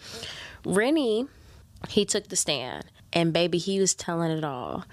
[0.67, 1.27] Rennie,
[1.89, 4.85] he took the stand and baby, he was telling it all.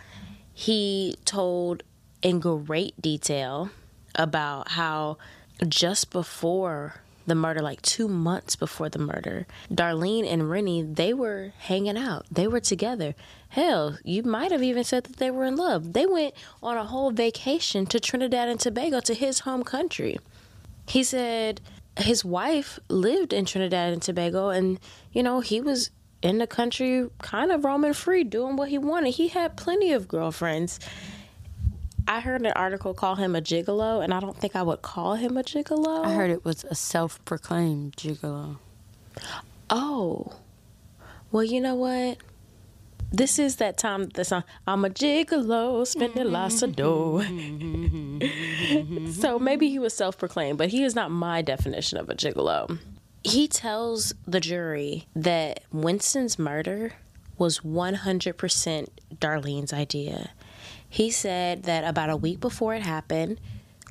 [0.54, 1.84] He told
[2.22, 3.70] in great detail
[4.16, 5.18] about how
[5.68, 11.54] just before the murder, like two months before the murder, Darlene and Rennie, they were
[11.58, 12.26] hanging out.
[12.32, 13.16] They were together.
[13.50, 15.94] Hell, you might have even said that they were in love.
[15.94, 20.18] They went on a whole vacation to Trinidad and Tobago to his home country.
[20.88, 21.62] He said
[21.98, 24.80] his wife lived in Trinidad and Tobago, and
[25.12, 25.90] you know, he was
[26.26, 29.12] in the country kind of roaming free, doing what he wanted.
[29.12, 30.80] He had plenty of girlfriends.
[32.08, 35.14] I heard an article call him a gigolo, and I don't think I would call
[35.14, 36.04] him a gigolo.
[36.04, 38.58] I heard it was a self-proclaimed gigolo.
[39.70, 40.34] Oh,
[41.32, 42.18] well, you know what?
[43.12, 47.22] This is that time the song I'm a gigolo, spending lots of dough.
[49.12, 52.80] so maybe he was self proclaimed, but he is not my definition of a gigolo.
[53.26, 56.94] He tells the jury that Winston's murder
[57.40, 60.30] was 100% Darlene's idea.
[60.88, 63.42] He said that about a week before it happened,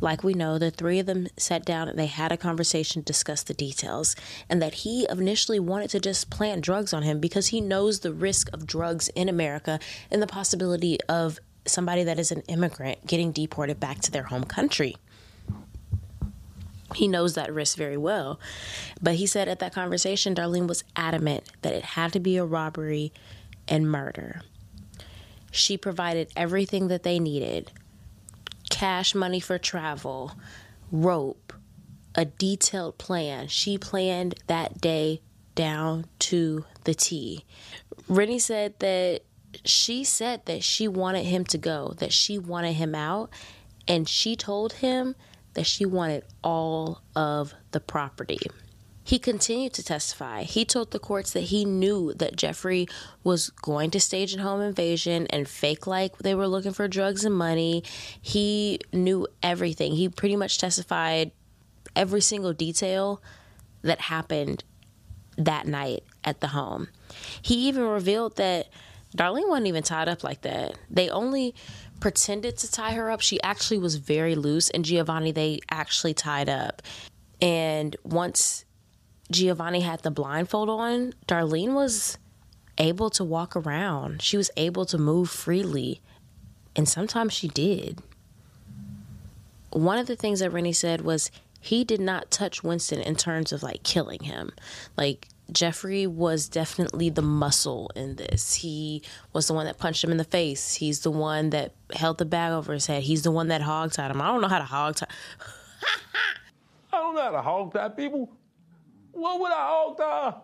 [0.00, 3.48] like we know, the three of them sat down and they had a conversation, discussed
[3.48, 4.14] the details,
[4.48, 8.12] and that he initially wanted to just plant drugs on him because he knows the
[8.12, 9.80] risk of drugs in America
[10.12, 14.44] and the possibility of somebody that is an immigrant getting deported back to their home
[14.44, 14.94] country.
[16.94, 18.40] He knows that risk very well.
[19.02, 22.44] But he said at that conversation, Darlene was adamant that it had to be a
[22.44, 23.12] robbery
[23.68, 24.42] and murder.
[25.50, 27.70] She provided everything that they needed
[28.70, 30.32] cash money for travel,
[30.90, 31.52] rope,
[32.14, 33.48] a detailed plan.
[33.48, 35.20] She planned that day
[35.54, 37.44] down to the T.
[38.08, 39.22] Rennie said that
[39.64, 43.30] she said that she wanted him to go, that she wanted him out,
[43.86, 45.14] and she told him
[45.54, 48.38] that she wanted all of the property.
[49.06, 50.44] He continued to testify.
[50.44, 52.86] He told the courts that he knew that Jeffrey
[53.22, 57.22] was going to stage a home invasion and fake like they were looking for drugs
[57.22, 57.84] and money.
[58.20, 59.92] He knew everything.
[59.92, 61.32] He pretty much testified
[61.94, 63.22] every single detail
[63.82, 64.64] that happened
[65.36, 66.88] that night at the home.
[67.42, 68.68] He even revealed that
[69.16, 70.76] Darlene wasn't even tied up like that.
[70.90, 71.54] They only
[72.04, 73.22] pretended to tie her up.
[73.22, 76.82] She actually was very loose, and Giovanni, they actually tied up.
[77.40, 78.66] And once
[79.30, 82.18] Giovanni had the blindfold on, Darlene was
[82.76, 84.20] able to walk around.
[84.20, 86.02] She was able to move freely.
[86.76, 88.02] And sometimes she did.
[89.70, 93.50] One of the things that Rennie said was he did not touch Winston in terms
[93.50, 94.52] of like killing him.
[94.98, 98.54] Like Jeffrey was definitely the muscle in this.
[98.54, 99.02] He
[99.32, 100.74] was the one that punched him in the face.
[100.74, 103.04] He's the one that held the bag over his head.
[103.04, 104.20] He's the one that hogtied him.
[104.20, 105.08] I don't know how to hogtie.
[106.92, 108.30] I don't know how to hog tie people.
[109.12, 110.34] What would I hog tie?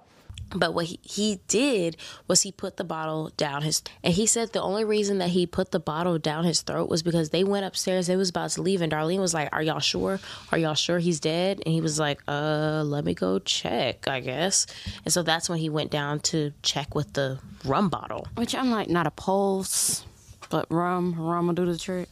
[0.55, 1.97] But what he, he did
[2.27, 5.47] was he put the bottle down his and he said the only reason that he
[5.47, 8.63] put the bottle down his throat was because they went upstairs, they was about to
[8.63, 10.19] leave, and Darlene was like, Are y'all sure?
[10.51, 11.63] Are y'all sure he's dead?
[11.65, 14.67] And he was like, Uh, let me go check, I guess.
[15.05, 18.27] And so that's when he went down to check with the rum bottle.
[18.35, 20.05] Which I'm like, not a pulse,
[20.49, 21.15] but rum.
[21.15, 22.09] Rum will do the trick.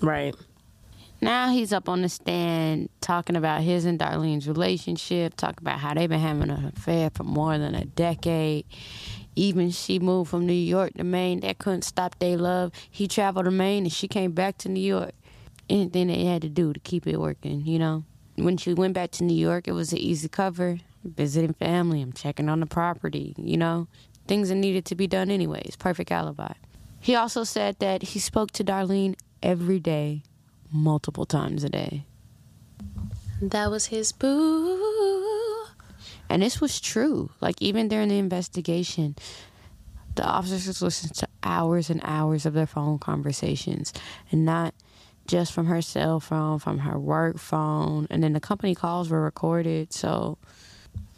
[0.00, 0.34] Right.
[1.22, 5.94] Now he's up on the stand talking about his and Darlene's relationship, talking about how
[5.94, 8.66] they've been having an affair for more than a decade.
[9.36, 11.38] Even she moved from New York to Maine.
[11.40, 12.72] That couldn't stop their love.
[12.90, 15.12] He traveled to Maine and she came back to New York.
[15.70, 18.04] anything they had to do to keep it working, you know.
[18.36, 20.78] When she went back to New York, it was an easy cover.
[21.04, 23.88] Visiting family, I'm checking on the property, you know,
[24.28, 25.76] things that needed to be done anyways.
[25.78, 26.52] Perfect alibi.
[27.00, 30.22] He also said that he spoke to Darlene every day,
[30.72, 32.04] multiple times a day.
[33.40, 35.66] That was his boo.
[36.28, 37.30] And this was true.
[37.40, 39.16] Like, even during the investigation,
[40.14, 43.92] the officers listened to hours and hours of their phone conversations
[44.30, 44.74] and not
[45.26, 48.06] just from her cell phone, from her work phone.
[48.10, 49.92] And then the company calls were recorded.
[49.92, 50.38] So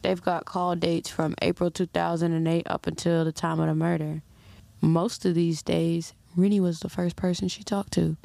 [0.03, 4.23] they've got call dates from April 2008 up until the time of the murder.
[4.81, 8.17] Most of these days, Rennie was the first person she talked to.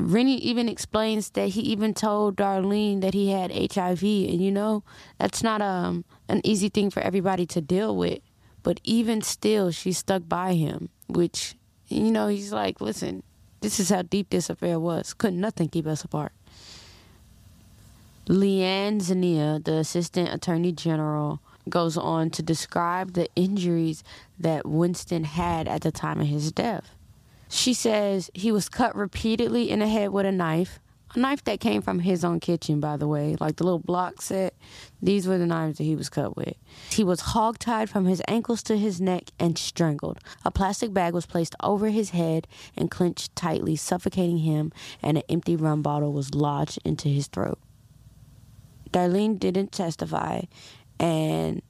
[0.00, 4.82] Rennie even explains that he even told Darlene that he had HIV, and you know
[5.18, 8.20] that's not um an easy thing for everybody to deal with.
[8.62, 11.54] But even still, she stuck by him, which
[11.88, 13.22] you know he's like, listen,
[13.60, 15.14] this is how deep this affair was.
[15.14, 16.32] Couldn't nothing keep us apart.
[18.26, 24.04] Leanne Zania, the assistant attorney general, goes on to describe the injuries
[24.38, 26.94] that Winston had at the time of his death.
[27.50, 30.78] She says he was cut repeatedly in the head with a knife,
[31.16, 34.22] a knife that came from his own kitchen, by the way, like the little block
[34.22, 34.54] set.
[35.02, 36.54] These were the knives that he was cut with.
[36.90, 40.20] He was hogtied from his ankles to his neck and strangled.
[40.44, 42.46] A plastic bag was placed over his head
[42.76, 44.72] and clenched tightly, suffocating him,
[45.02, 47.58] and an empty rum bottle was lodged into his throat.
[48.92, 50.42] Darlene didn't testify,
[51.00, 51.62] and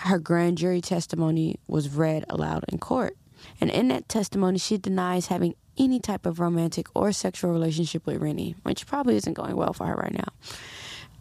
[0.00, 3.16] her grand jury testimony was read aloud in court.
[3.60, 8.20] And in that testimony, she denies having any type of romantic or sexual relationship with
[8.20, 10.32] Rennie, which probably isn't going well for her right now.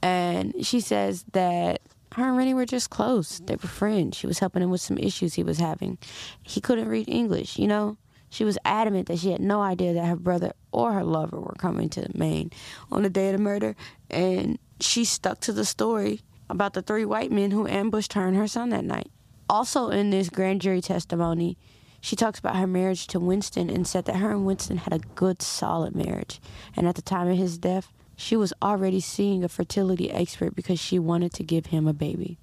[0.02, 1.82] And she says that
[2.14, 3.40] her and Rennie were just close.
[3.40, 4.18] They were friends.
[4.18, 5.98] She was helping him with some issues he was having.
[6.44, 7.98] He couldn't read English, you know?
[8.30, 11.56] She was adamant that she had no idea that her brother or her lover were
[11.58, 12.52] coming to Maine
[12.92, 13.76] on the day of the murder.
[14.10, 18.36] And she stuck to the story about the three white men who ambushed her and
[18.36, 19.10] her son that night.
[19.50, 21.58] Also, in this grand jury testimony,
[22.06, 25.00] she talks about her marriage to Winston and said that her and Winston had a
[25.16, 26.40] good, solid marriage.
[26.76, 30.80] And at the time of his death, she was already seeing a fertility expert because
[30.80, 32.38] she wanted to give him a baby.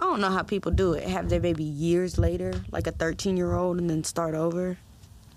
[0.00, 1.08] I don't know how people do it.
[1.08, 4.76] Have their baby years later, like a 13 year old, and then start over.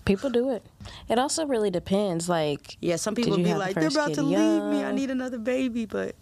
[0.04, 0.66] People do it.
[1.08, 2.28] It also really depends.
[2.28, 4.82] Like, yeah, some people you be have the like, they're about kid to leave me.
[4.82, 6.16] I need another baby, but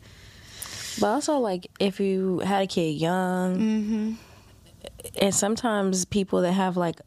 [1.00, 4.12] But also, like, if you had a kid young, Mm-hmm.
[5.20, 7.00] and sometimes people that have like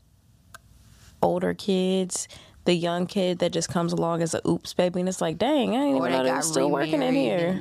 [1.23, 2.27] older kids,
[2.65, 5.71] the young kid that just comes along as a oops baby, and it's like, dang,
[5.75, 7.59] I didn't even know they got was still working in here.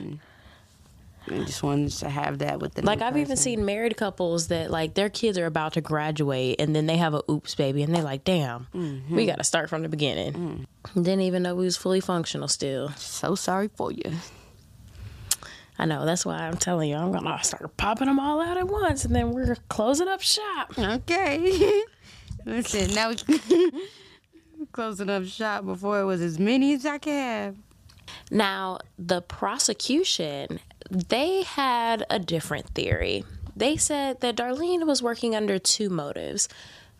[1.28, 4.48] and just wanted to have that with the Like new I've even seen married couples
[4.48, 7.82] that like their kids are about to graduate and then they have a oops baby
[7.84, 9.14] and they're like, damn, Mm-hmm.
[9.14, 10.66] we got to start from the beginning.
[10.96, 12.88] Didn't even know we was fully functional still.
[12.96, 14.02] So sorry for you.
[15.78, 18.66] I know that's why I'm telling you I'm gonna start popping them all out at
[18.68, 20.72] once and then we're closing up shop.
[20.78, 21.82] Okay.
[22.44, 23.70] Listen, now we
[24.72, 27.56] closing up shop before it was as many as I could have.
[28.30, 33.24] Now, the prosecution, they had a different theory.
[33.54, 36.48] They said that Darlene was working under two motives.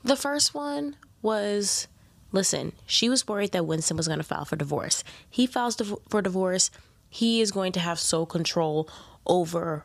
[0.05, 1.88] The first one was
[2.32, 5.05] listen, she was worried that Winston was going to file for divorce.
[5.28, 6.70] He files for divorce,
[7.09, 8.88] he is going to have sole control
[9.26, 9.84] over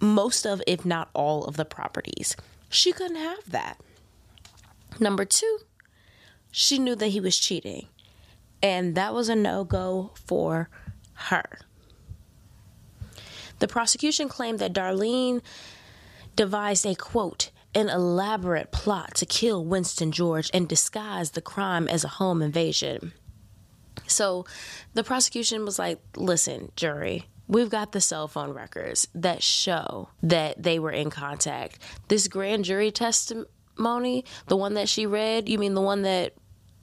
[0.00, 2.36] most of, if not all, of the properties.
[2.68, 3.78] She couldn't have that.
[5.00, 5.58] Number two,
[6.50, 7.88] she knew that he was cheating.
[8.62, 10.68] And that was a no go for
[11.14, 11.58] her.
[13.58, 15.42] The prosecution claimed that Darlene
[16.36, 22.04] devised a quote, an elaborate plot to kill Winston George and disguise the crime as
[22.04, 23.12] a home invasion.
[24.06, 24.44] So
[24.94, 30.62] the prosecution was like, listen, jury, we've got the cell phone records that show that
[30.62, 31.78] they were in contact.
[32.08, 32.90] This grand jury
[33.72, 36.34] testimony, the one that she read, you mean the one that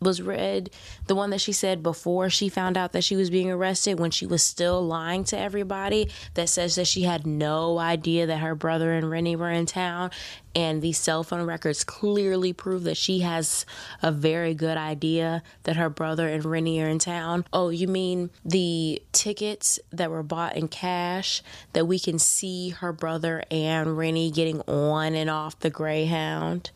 [0.01, 0.69] was read,
[1.07, 4.11] the one that she said before she found out that she was being arrested when
[4.11, 8.55] she was still lying to everybody, that says that she had no idea that her
[8.55, 10.11] brother and Rennie were in town.
[10.55, 13.65] And these cell phone records clearly prove that she has
[14.01, 17.45] a very good idea that her brother and Rennie are in town.
[17.53, 21.43] Oh, you mean the tickets that were bought in cash
[21.73, 26.71] that we can see her brother and Rennie getting on and off the Greyhound?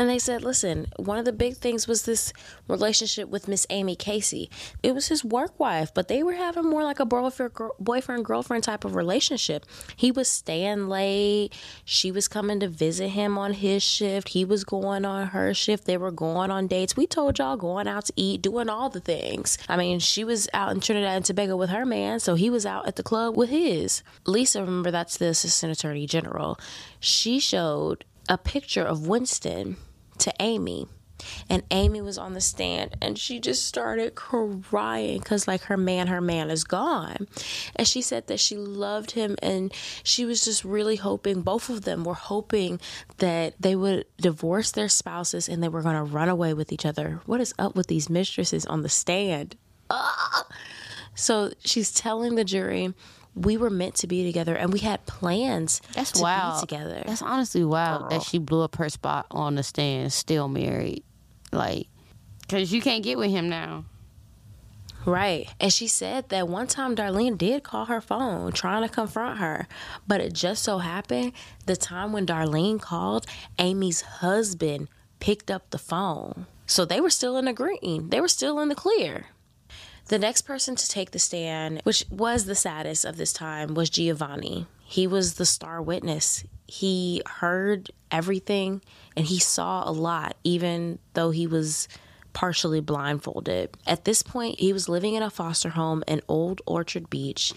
[0.00, 2.32] And they said, listen, one of the big things was this
[2.68, 4.48] relationship with Miss Amy Casey.
[4.82, 8.86] It was his work wife, but they were having more like a boyfriend girlfriend type
[8.86, 9.66] of relationship.
[9.94, 11.50] He was staying late.
[11.84, 14.30] She was coming to visit him on his shift.
[14.30, 15.84] He was going on her shift.
[15.84, 16.96] They were going on dates.
[16.96, 19.58] We told y'all going out to eat, doing all the things.
[19.68, 22.64] I mean, she was out in Trinidad and Tobago with her man, so he was
[22.64, 24.02] out at the club with his.
[24.24, 26.58] Lisa, remember that's the assistant attorney general.
[27.00, 29.76] She showed a picture of Winston
[30.20, 30.86] to Amy.
[31.50, 36.06] And Amy was on the stand and she just started crying because, like, her man,
[36.06, 37.28] her man is gone.
[37.76, 39.70] And she said that she loved him and
[40.02, 42.80] she was just really hoping, both of them were hoping
[43.18, 46.86] that they would divorce their spouses and they were going to run away with each
[46.86, 47.20] other.
[47.26, 49.56] What is up with these mistresses on the stand?
[49.90, 50.46] Ah!
[51.14, 52.94] So she's telling the jury
[53.34, 56.60] we were meant to be together and we had plans That's to wild.
[56.60, 57.02] be together.
[57.06, 61.04] That's honestly wild that she blew up her spot on the stand, still married.
[61.52, 61.88] Like,
[62.42, 63.84] because you can't get with him now.
[65.06, 65.48] Right.
[65.58, 69.66] And she said that one time Darlene did call her phone trying to confront her.
[70.06, 71.32] But it just so happened
[71.66, 73.26] the time when Darlene called,
[73.58, 76.46] Amy's husband picked up the phone.
[76.66, 79.26] So they were still in the green, they were still in the clear.
[80.10, 83.88] The next person to take the stand, which was the saddest of this time, was
[83.88, 84.66] Giovanni.
[84.82, 86.42] He was the star witness.
[86.66, 88.82] He heard everything
[89.16, 91.86] and he saw a lot, even though he was
[92.32, 93.70] partially blindfolded.
[93.86, 97.52] At this point, he was living in a foster home in Old Orchard Beach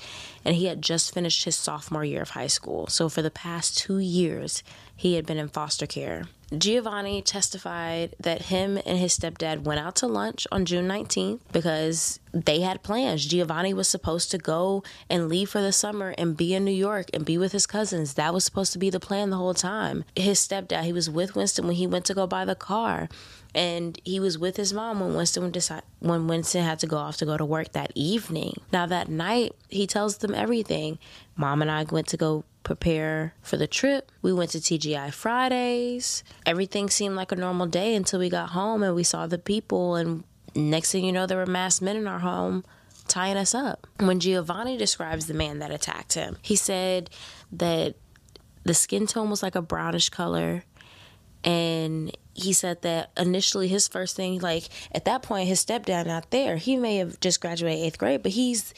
[0.45, 2.85] and he had just finished his sophomore year of high school.
[2.85, 4.61] So, for the past two years,
[4.95, 6.25] he had been in foster care.
[6.55, 12.19] Giovanni testified that him and his stepdad went out to lunch on June 19th because
[12.31, 13.25] they had plans.
[13.25, 17.07] Giovanni was supposed to go and leave for the summer and be in New York
[17.13, 18.13] and be with his cousins.
[18.13, 20.05] That was supposed to be the plan the whole time.
[20.15, 23.09] His stepdad, he was with Winston when he went to go buy the car
[23.55, 27.17] and he was with his mom when Winston decided when Winston had to go off
[27.17, 28.61] to go to work that evening.
[28.71, 30.99] Now that night, he tells them everything.
[31.35, 34.11] Mom and I went to go prepare for the trip.
[34.21, 36.23] We went to TGI Fridays.
[36.45, 39.95] Everything seemed like a normal day until we got home and we saw the people
[39.95, 40.23] and
[40.55, 42.63] next thing you know there were masked men in our home
[43.07, 43.85] tying us up.
[43.99, 47.09] When Giovanni describes the man that attacked him, he said
[47.51, 47.95] that
[48.63, 50.63] the skin tone was like a brownish color
[51.43, 56.31] and he said that initially his first thing like at that point his stepdad not
[56.31, 56.57] there.
[56.57, 58.73] He may have just graduated eighth grade but he's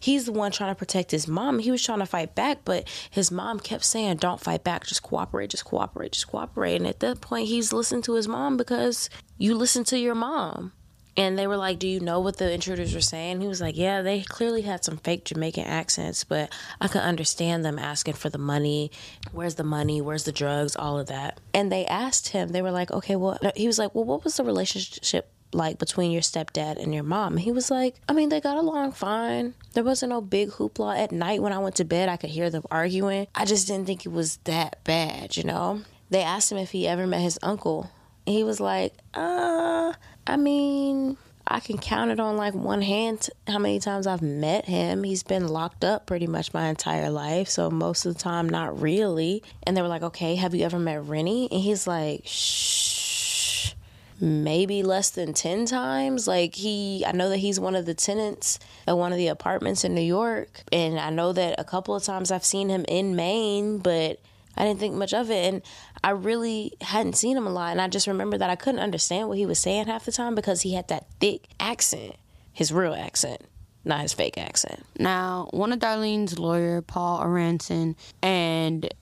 [0.00, 1.58] he's the one trying to protect his mom.
[1.58, 4.86] He was trying to fight back but his mom kept saying don't fight back.
[4.86, 6.76] Just cooperate just cooperate just cooperate.
[6.76, 9.08] And at that point he's listening to his mom because
[9.38, 10.72] you listen to your mom
[11.18, 13.40] and they were like, Do you know what the intruders were saying?
[13.40, 16.50] He was like, Yeah, they clearly had some fake Jamaican accents, but
[16.80, 18.92] I could understand them asking for the money.
[19.32, 20.00] Where's the money?
[20.00, 20.76] Where's the drugs?
[20.76, 21.40] All of that.
[21.52, 24.36] And they asked him, they were like, Okay, well, he was like, Well, what was
[24.36, 27.36] the relationship like between your stepdad and your mom?
[27.36, 29.54] He was like, I mean, they got along fine.
[29.72, 32.08] There wasn't no big hoopla at night when I went to bed.
[32.08, 33.26] I could hear them arguing.
[33.34, 35.82] I just didn't think it was that bad, you know?
[36.10, 37.90] They asked him if he ever met his uncle.
[38.24, 39.94] He was like, uh,
[40.28, 41.16] I mean,
[41.46, 45.02] I can count it on like one hand how many times I've met him.
[45.02, 48.80] He's been locked up pretty much my entire life, so most of the time, not
[48.80, 49.42] really.
[49.62, 51.48] And they were like, okay, have you ever met Rennie?
[51.50, 53.72] And he's like, shh,
[54.20, 56.28] maybe less than 10 times.
[56.28, 59.82] Like, he, I know that he's one of the tenants at one of the apartments
[59.82, 60.62] in New York.
[60.70, 64.20] And I know that a couple of times I've seen him in Maine, but
[64.58, 65.54] I didn't think much of it.
[65.54, 65.62] And
[66.04, 67.70] I really hadn't seen him a lot.
[67.70, 70.34] And I just remember that I couldn't understand what he was saying half the time
[70.34, 72.16] because he had that thick accent,
[72.52, 73.42] his real accent,
[73.84, 74.84] not his fake accent.
[74.98, 78.92] Now, one of Darlene's lawyer, Paul Aronson, and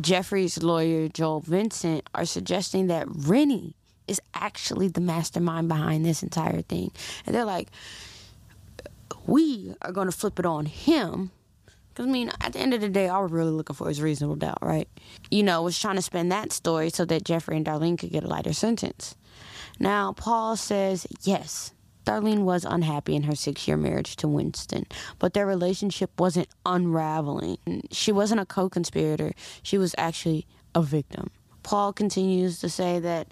[0.00, 3.76] Jeffrey's lawyer, Joel Vincent, are suggesting that Rennie
[4.08, 6.90] is actually the mastermind behind this entire thing.
[7.26, 7.68] And they're like,
[9.26, 11.30] we are going to flip it on him
[11.94, 14.02] because, I mean, at the end of the day, all we're really looking for is
[14.02, 14.88] reasonable doubt, right?
[15.30, 18.24] You know, was trying to spin that story so that Jeffrey and Darlene could get
[18.24, 19.14] a lighter sentence.
[19.78, 21.72] Now, Paul says, yes,
[22.04, 24.86] Darlene was unhappy in her six year marriage to Winston,
[25.20, 27.58] but their relationship wasn't unraveling.
[27.92, 29.32] She wasn't a co conspirator,
[29.62, 31.30] she was actually a victim.
[31.62, 33.28] Paul continues to say that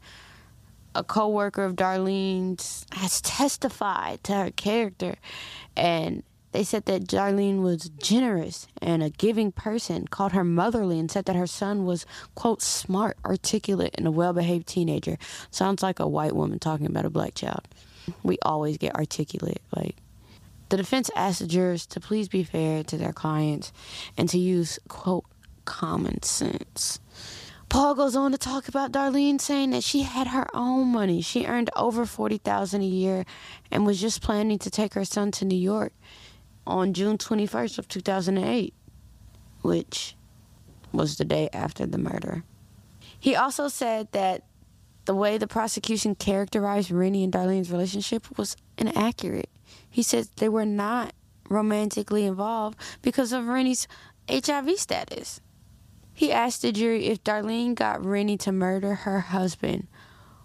[0.94, 5.16] a co worker of Darlene's has testified to her character
[5.76, 11.10] and they said that Darlene was generous and a giving person, called her motherly, and
[11.10, 15.18] said that her son was, quote, smart, articulate, and a well behaved teenager.
[15.50, 17.66] Sounds like a white woman talking about a black child.
[18.22, 19.62] We always get articulate.
[19.74, 19.96] Like,
[20.68, 23.72] the defense asked the jurors to please be fair to their clients
[24.18, 25.24] and to use, quote,
[25.64, 27.00] common sense.
[27.70, 31.22] Paul goes on to talk about Darlene saying that she had her own money.
[31.22, 33.24] She earned over 40,000 a year
[33.70, 35.94] and was just planning to take her son to New York
[36.66, 38.74] on June 21st of 2008,
[39.62, 40.16] which
[40.92, 42.44] was the day after the murder.
[43.18, 44.44] He also said that
[45.04, 49.50] the way the prosecution characterized Rennie and Darlene's relationship was inaccurate.
[49.88, 51.12] He said they were not
[51.48, 53.88] romantically involved because of Rennie's
[54.28, 55.40] HIV status.
[56.14, 59.88] He asked the jury if Darlene got Rennie to murder her husband,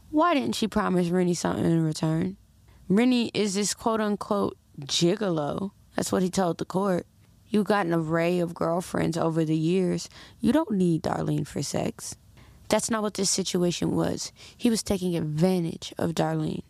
[0.09, 2.38] why didn't she promise Rennie something in return?
[2.88, 5.72] Rennie is this quote unquote gigolo.
[5.97, 7.07] That's what he told the court.
[7.49, 10.09] You got an array of girlfriends over the years.
[10.39, 12.15] You don't need Darlene for sex.
[12.69, 14.31] That's not what this situation was.
[14.55, 16.61] He was taking advantage of Darlene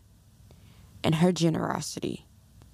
[1.04, 2.26] and her generosity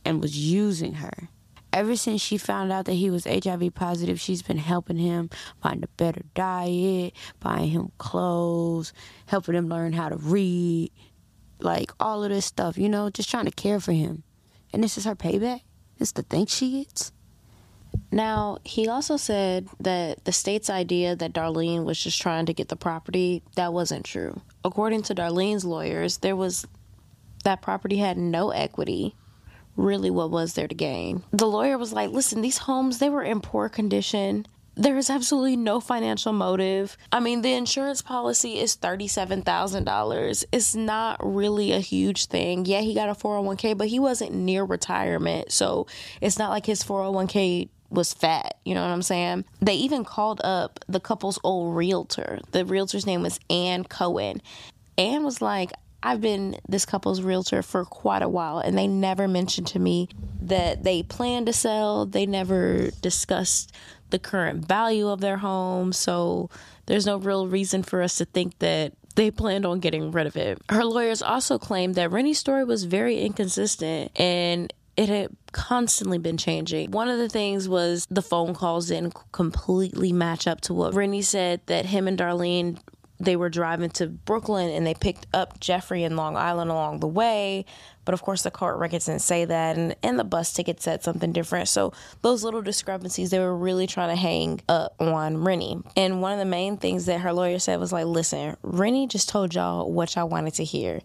[0.06, 1.30] and was using her.
[1.72, 5.84] Ever since she found out that he was HIV positive, she's been helping him find
[5.84, 8.93] a better diet, buying him clothes,
[9.26, 10.91] helping him learn how to read,
[11.60, 14.22] like all of this stuff, you know, just trying to care for him.
[14.72, 15.62] And this is her payback?
[16.04, 17.14] This the thanks she gets?
[18.12, 22.68] Now, he also said that the state's idea that Darlene was just trying to get
[22.68, 24.41] the property, that wasn't true.
[24.66, 26.68] According to Darlene's lawyers, there was
[27.45, 29.16] that property had no equity
[29.78, 31.24] really what was there to gain.
[31.32, 34.45] The lawyer was like, listen, these homes, they were in poor condition.
[34.76, 36.98] There is absolutely no financial motive.
[37.12, 40.46] I mean, the insurance policy is $37,000.
[40.52, 42.66] It's not really a huge thing.
[42.66, 45.52] Yeah, he got a 401k, but he wasn't near retirement.
[45.52, 45.86] So
[46.22, 48.58] it's not like his 401k was fat.
[48.66, 49.46] You know what I'm saying?
[49.62, 52.40] They even called up the couple's old realtor.
[52.52, 54.42] The realtor's name was Ann Cohen.
[54.98, 55.72] Ann was like,
[56.06, 60.10] I've been this couple's realtor for quite a while, and they never mentioned to me
[60.41, 62.06] that they plan to sell.
[62.06, 63.72] They never discussed
[64.10, 65.93] the current value of their home.
[65.93, 66.49] So
[66.86, 70.36] there's no real reason for us to think that they planned on getting rid of
[70.36, 70.60] it.
[70.70, 76.38] Her lawyers also claimed that Rennie's story was very inconsistent and it had constantly been
[76.38, 76.91] changing.
[76.91, 81.22] One of the things was the phone calls didn't completely match up to what Rennie
[81.22, 82.80] said that him and Darlene
[83.24, 87.08] they were driving to Brooklyn and they picked up Jeffrey in Long Island along the
[87.08, 87.66] way.
[88.06, 91.04] But of course, the court records didn't say that, and, and the bus ticket said
[91.04, 91.70] something different.
[91.70, 95.82] So, those little discrepancies, they were really trying to hang up on Rennie.
[95.96, 99.30] And one of the main things that her lawyer said was like, listen, Rennie just
[99.30, 101.02] told y'all what y'all wanted to hear.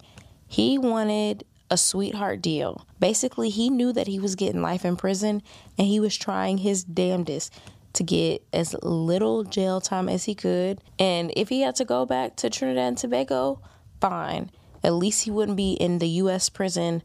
[0.49, 2.87] He wanted a sweetheart deal.
[2.99, 5.43] Basically, he knew that he was getting life in prison
[5.77, 7.53] and he was trying his damnedest
[7.95, 10.80] to get as little jail time as he could.
[10.99, 13.61] And if he had to go back to Trinidad and Tobago,
[14.01, 14.51] fine.
[14.84, 16.49] At least he wouldn't be in the U.S.
[16.49, 17.03] prison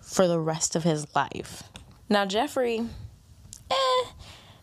[0.00, 1.62] for the rest of his life.
[2.08, 2.80] Now, Jeffrey,
[3.70, 4.04] eh,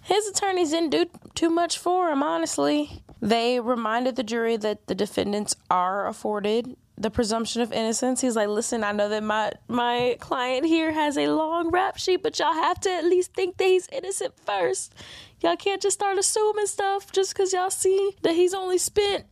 [0.01, 1.05] his attorneys didn't do
[1.35, 3.03] too much for him, honestly.
[3.21, 8.19] They reminded the jury that the defendants are afforded the presumption of innocence.
[8.19, 12.21] He's like, listen, I know that my my client here has a long rap sheet,
[12.21, 14.93] but y'all have to at least think that he's innocent first.
[15.41, 19.25] Y'all can't just start assuming stuff just because y'all see that he's only spent,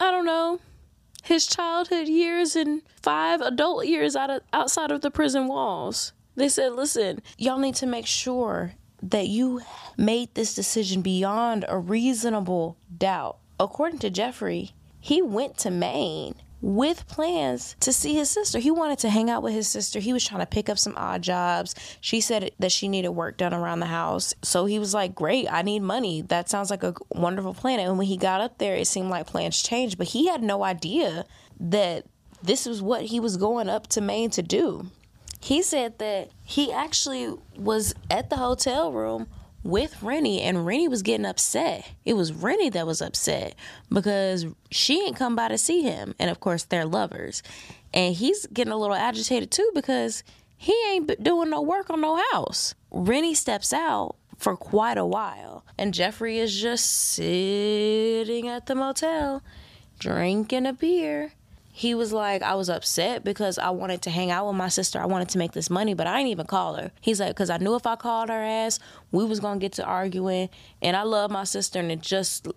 [0.00, 0.60] I don't know,
[1.22, 6.12] his childhood years and five adult years out of, outside of the prison walls.
[6.34, 9.60] They said, listen, y'all need to make sure that you
[9.96, 13.38] made this decision beyond a reasonable doubt.
[13.58, 18.58] According to Jeffrey, he went to Maine with plans to see his sister.
[18.58, 19.98] He wanted to hang out with his sister.
[20.00, 21.74] He was trying to pick up some odd jobs.
[22.00, 24.34] She said that she needed work done around the house.
[24.42, 26.22] So he was like, Great, I need money.
[26.22, 27.80] That sounds like a wonderful plan.
[27.80, 30.64] And when he got up there, it seemed like plans changed, but he had no
[30.64, 31.24] idea
[31.58, 32.04] that
[32.42, 34.90] this was what he was going up to Maine to do.
[35.42, 39.26] He said that he actually was at the hotel room
[39.62, 41.92] with Rennie, and Rennie was getting upset.
[42.04, 43.54] It was Rennie that was upset
[43.90, 46.14] because she ain't come by to see him.
[46.18, 47.42] And of course, they're lovers.
[47.92, 50.22] And he's getting a little agitated too because
[50.56, 52.74] he ain't doing no work on no house.
[52.90, 59.42] Rennie steps out for quite a while, and Jeffrey is just sitting at the motel
[59.98, 61.32] drinking a beer
[61.80, 65.00] he was like, I was upset because I wanted to hang out with my sister.
[65.00, 66.92] I wanted to make this money, but I didn't even call her.
[67.00, 68.78] He's like, because I knew if I called her ass,
[69.12, 70.50] we was gonna get to arguing.
[70.82, 72.48] And I love my sister, and it just,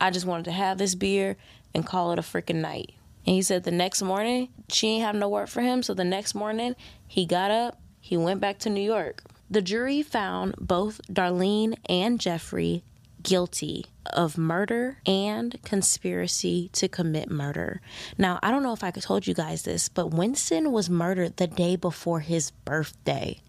[0.00, 1.36] I just wanted to have this beer
[1.74, 2.94] and call it a freaking night.
[3.26, 6.04] And he said the next morning she ain't have no work for him, so the
[6.04, 6.76] next morning
[7.08, 9.24] he got up, he went back to New York.
[9.50, 12.84] The jury found both Darlene and Jeffrey
[13.22, 17.80] guilty of murder and conspiracy to commit murder.
[18.18, 21.46] Now, I don't know if I told you guys this, but Winston was murdered the
[21.46, 23.40] day before his birthday.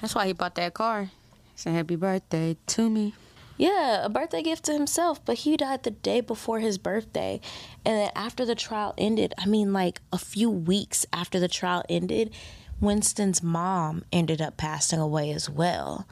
[0.00, 1.04] That's why he bought that car.
[1.04, 1.10] He
[1.56, 3.14] said, Happy birthday to me.
[3.56, 7.40] Yeah, a birthday gift to himself, but he died the day before his birthday.
[7.84, 11.84] And then after the trial ended, I mean, like a few weeks after the trial
[11.88, 12.34] ended,
[12.80, 16.06] Winston's mom ended up passing away as well.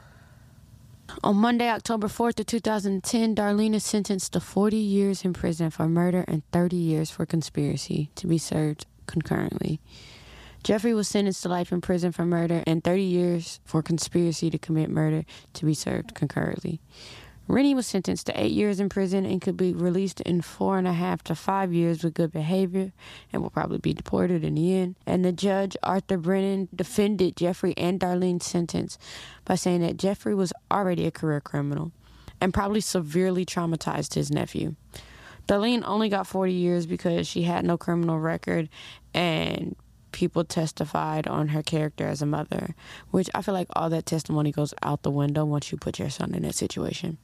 [1.23, 5.87] On Monday, October 4th of 2010, Darlene is sentenced to 40 years in prison for
[5.87, 9.79] murder and 30 years for conspiracy to be served concurrently.
[10.63, 14.57] Jeffrey was sentenced to life in prison for murder and 30 years for conspiracy to
[14.57, 16.79] commit murder to be served concurrently.
[17.51, 20.87] Rennie was sentenced to eight years in prison and could be released in four and
[20.87, 22.93] a half to five years with good behavior
[23.33, 24.95] and will probably be deported in the end.
[25.05, 28.97] And the judge, Arthur Brennan, defended Jeffrey and Darlene's sentence
[29.43, 31.91] by saying that Jeffrey was already a career criminal
[32.39, 34.75] and probably severely traumatized his nephew.
[35.47, 38.69] Darlene only got 40 years because she had no criminal record
[39.13, 39.75] and
[40.11, 42.75] people testified on her character as a mother,
[43.11, 46.09] which I feel like all that testimony goes out the window once you put your
[46.09, 47.17] son in that situation.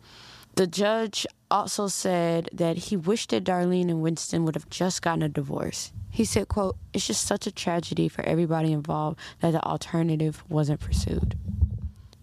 [0.56, 5.22] The judge also said that he wished that Darlene and Winston would have just gotten
[5.22, 5.92] a divorce.
[6.10, 10.80] He said, quote, it's just such a tragedy for everybody involved that the alternative wasn't
[10.80, 11.38] pursued.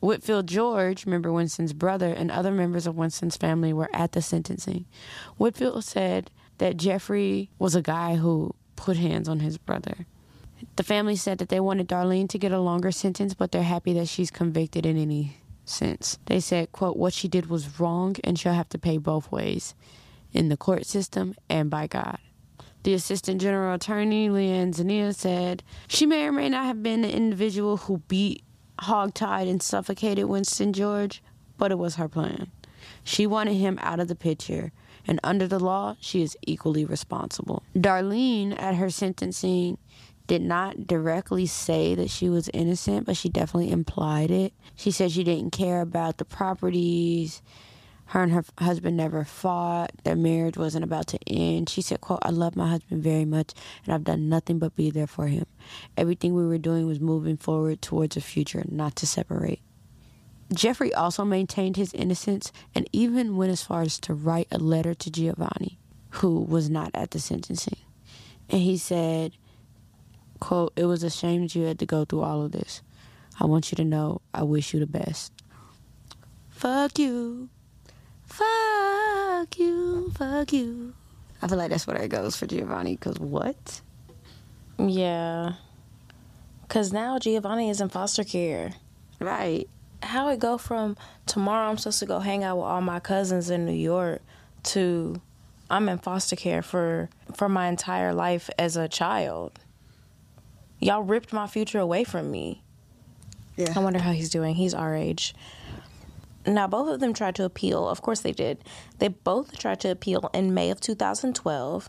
[0.00, 4.84] Whitfield George, remember Winston's brother, and other members of Winston's family were at the sentencing.
[5.38, 10.06] Whitfield said that Jeffrey was a guy who put hands on his brother.
[10.76, 13.92] The family said that they wanted Darlene to get a longer sentence, but they're happy
[13.94, 16.18] that she's convicted in any sense.
[16.26, 19.74] They said, quote, what she did was wrong and she'll have to pay both ways
[20.32, 22.18] in the court system and by God.
[22.82, 27.10] The assistant general attorney, Leanne Zania, said she may or may not have been the
[27.10, 28.42] individual who beat,
[28.80, 31.22] hogtied, and suffocated Winston George,
[31.56, 32.50] but it was her plan.
[33.02, 34.70] She wanted him out of the picture,
[35.06, 37.62] and under the law, she is equally responsible.
[37.74, 39.78] Darlene, at her sentencing,
[40.26, 44.52] did not directly say that she was innocent, but she definitely implied it.
[44.74, 47.42] She said she didn't care about the properties.
[48.06, 49.92] Her and her husband never fought.
[50.04, 51.68] Their marriage wasn't about to end.
[51.68, 53.52] She said, quote, I love my husband very much
[53.84, 55.46] and I've done nothing but be there for him.
[55.96, 59.60] Everything we were doing was moving forward towards a future, not to separate.
[60.52, 64.94] Jeffrey also maintained his innocence and even went as far as to write a letter
[64.94, 65.78] to Giovanni,
[66.10, 67.78] who was not at the sentencing.
[68.50, 69.32] And he said,
[70.44, 72.82] quote, it was a shame that you had to go through all of this.
[73.40, 75.32] I want you to know I wish you the best.
[76.50, 77.48] Fuck you.
[78.26, 80.12] Fuck you.
[80.14, 80.92] Fuck you.
[81.40, 83.80] I feel like that's where it goes for Giovanni, because what?
[84.78, 85.54] Yeah.
[86.68, 88.74] Because now Giovanni is in foster care.
[89.20, 89.66] Right.
[90.02, 93.48] How it go from tomorrow I'm supposed to go hang out with all my cousins
[93.48, 94.20] in New York
[94.64, 95.22] to
[95.70, 99.58] I'm in foster care for for my entire life as a child.
[100.84, 102.62] Y'all ripped my future away from me.
[103.56, 103.72] Yeah.
[103.74, 104.54] I wonder how he's doing.
[104.54, 105.34] He's our age.
[106.46, 107.88] Now, both of them tried to appeal.
[107.88, 108.62] Of course, they did.
[108.98, 111.88] They both tried to appeal in May of 2012.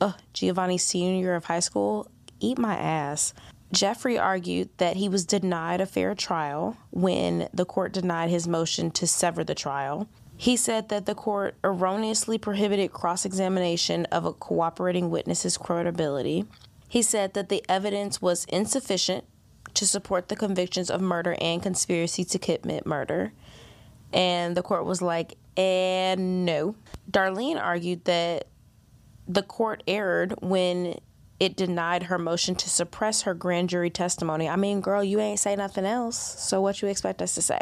[0.00, 2.10] Ugh, Giovanni's senior year of high school.
[2.40, 3.34] Eat my ass.
[3.72, 8.90] Jeffrey argued that he was denied a fair trial when the court denied his motion
[8.92, 10.08] to sever the trial.
[10.38, 16.46] He said that the court erroneously prohibited cross examination of a cooperating witness's credibility.
[16.90, 19.24] He said that the evidence was insufficient
[19.74, 23.32] to support the convictions of murder and conspiracy to commit murder.
[24.12, 26.74] And the court was like, and no.
[27.08, 28.48] Darlene argued that
[29.28, 30.98] the court erred when
[31.38, 34.48] it denied her motion to suppress her grand jury testimony.
[34.48, 36.18] I mean, girl, you ain't say nothing else.
[36.18, 37.60] So what you expect us to say?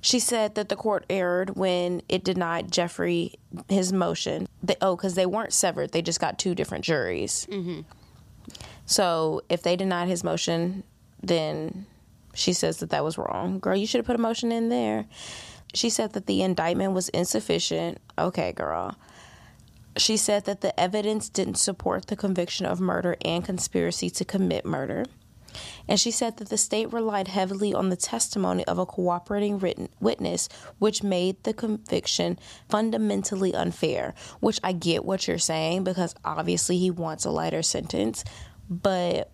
[0.00, 3.34] She said that the court erred when it denied Jeffrey
[3.68, 4.48] his motion.
[4.62, 7.46] They, oh, because they weren't severed; they just got two different juries.
[7.50, 7.82] Mm-hmm.
[8.86, 10.84] So if they denied his motion,
[11.22, 11.86] then
[12.34, 13.58] she says that that was wrong.
[13.58, 15.06] Girl, you should have put a motion in there.
[15.72, 17.98] She said that the indictment was insufficient.
[18.18, 18.96] Okay, girl.
[19.96, 24.64] She said that the evidence didn't support the conviction of murder and conspiracy to commit
[24.64, 25.04] murder.
[25.86, 29.88] And she said that the state relied heavily on the testimony of a cooperating written
[30.00, 34.14] witness, which made the conviction fundamentally unfair.
[34.40, 38.24] Which I get what you're saying because obviously he wants a lighter sentence,
[38.68, 39.30] but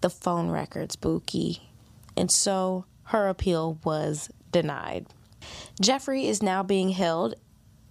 [0.00, 1.68] the phone records, Bookie.
[2.16, 5.06] And so her appeal was denied.
[5.80, 7.36] Jeffrey is now being held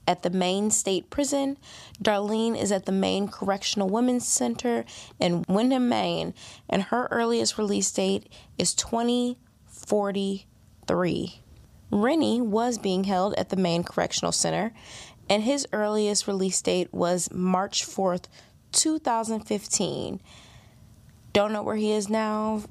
[0.08, 1.58] at the Maine State Prison.
[2.02, 4.86] Darlene is at the Maine Correctional Women's Center
[5.20, 6.34] in Windham, Maine,
[6.70, 11.40] and her earliest release date is 2043.
[11.92, 14.74] Rennie was being held at the Maine Correctional Center,
[15.30, 18.26] and his earliest release date was March 4th,
[18.72, 20.22] 2015.
[21.34, 22.64] Don't know where he is now.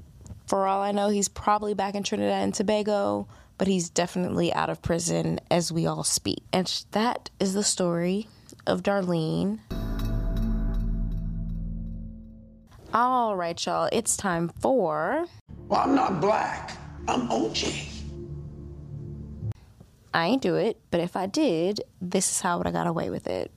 [0.47, 4.69] For all I know, he's probably back in Trinidad and Tobago, but he's definitely out
[4.69, 6.43] of prison as we all speak.
[6.53, 8.29] And that is the story
[8.67, 9.61] of Darlene.
[12.93, 15.25] All right, y'all, it's time for.
[15.69, 16.77] Well, I'm not black.
[17.09, 17.87] I'm OJ.
[20.13, 22.89] I ain't do it, but if I did, this is how I would have got
[22.89, 23.53] away with it.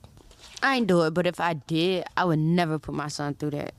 [0.62, 3.50] I ain't do it, but if I did, I would never put my son through
[3.50, 3.74] that.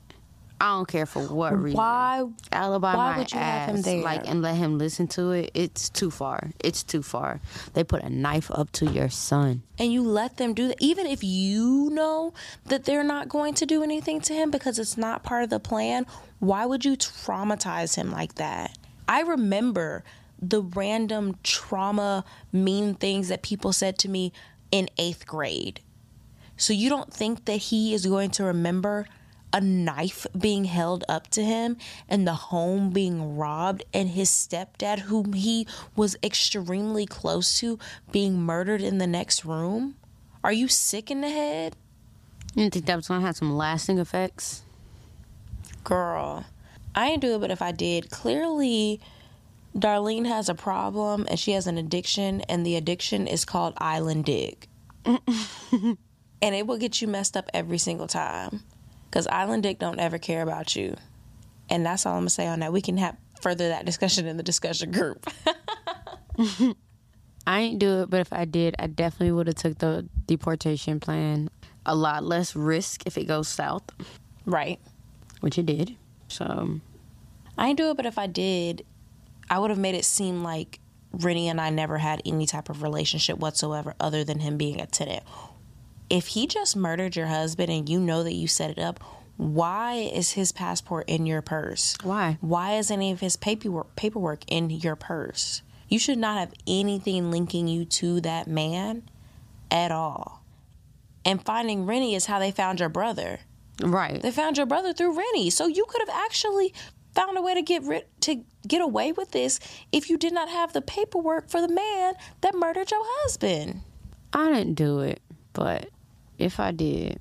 [0.60, 1.76] I don't care for what reason.
[1.76, 2.24] Why?
[2.50, 4.02] Alibi why my would you ass, have him there?
[4.02, 5.50] like, and let him listen to it.
[5.52, 6.50] It's too far.
[6.64, 7.40] It's too far.
[7.74, 9.62] They put a knife up to your son.
[9.78, 12.32] and you let them do that, even if you know
[12.66, 15.60] that they're not going to do anything to him because it's not part of the
[15.60, 16.06] plan,
[16.38, 18.76] why would you traumatize him like that?
[19.06, 20.04] I remember
[20.40, 24.32] the random trauma, mean things that people said to me
[24.70, 25.80] in eighth grade.
[26.56, 29.06] So you don't think that he is going to remember
[29.52, 31.76] a knife being held up to him
[32.08, 37.78] and the home being robbed and his stepdad whom he was extremely close to
[38.12, 39.96] being murdered in the next room?
[40.44, 41.76] Are you sick in the head?
[42.54, 44.62] You didn't think that was gonna have some lasting effects?
[45.84, 46.44] Girl,
[46.94, 49.00] I ain't do it, but if I did, clearly
[49.76, 54.24] Darlene has a problem and she has an addiction, and the addiction is called Island
[54.24, 54.66] Dig.
[55.04, 55.98] and
[56.40, 58.62] it will get you messed up every single time.
[59.16, 60.94] Because Island Dick don't ever care about you.
[61.70, 62.70] And that's all I'm going to say on that.
[62.70, 65.26] We can have further that discussion in the discussion group.
[67.46, 71.00] I ain't do it, but if I did, I definitely would have took the deportation
[71.00, 71.48] plan.
[71.86, 73.84] A lot less risk if it goes south,
[74.44, 74.78] right.
[75.40, 75.96] which it did.
[76.28, 76.78] So
[77.56, 78.84] I ain't do it, but if I did,
[79.48, 80.78] I would have made it seem like
[81.12, 84.86] Rennie and I never had any type of relationship whatsoever other than him being a
[84.86, 85.22] tenant.
[86.08, 89.00] If he just murdered your husband and you know that you set it up,
[89.36, 91.96] why is his passport in your purse?
[92.02, 92.38] Why?
[92.40, 95.62] Why is any of his paperwork paperwork in your purse?
[95.88, 99.02] You should not have anything linking you to that man
[99.70, 100.42] at all.
[101.24, 103.40] And finding Rennie is how they found your brother.
[103.82, 104.22] right.
[104.22, 105.50] They found your brother through Rennie.
[105.50, 106.72] So you could have actually
[107.14, 109.58] found a way to get rid to get away with this
[109.92, 113.80] if you did not have the paperwork for the man that murdered your husband.
[114.32, 115.20] I didn't do it,
[115.52, 115.88] but
[116.38, 117.20] if I did,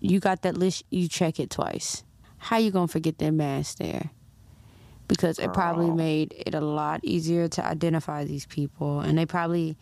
[0.00, 0.84] you got that list.
[0.90, 2.04] You check it twice.
[2.38, 4.10] How you gonna forget that mask there?
[5.08, 9.76] Because it probably made it a lot easier to identify these people, and they probably,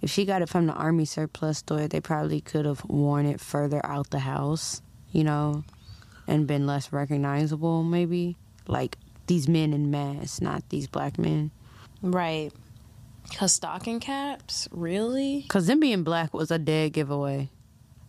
[0.00, 3.40] if she got it from the army surplus store, they probably could have worn it
[3.40, 5.62] further out the house, you know,
[6.26, 7.84] and been less recognizable.
[7.84, 11.52] Maybe like these men in masks, not these black men.
[12.02, 12.50] Right.
[13.36, 15.46] Cause stocking caps, really?
[15.48, 17.50] Cause them being black was a dead giveaway.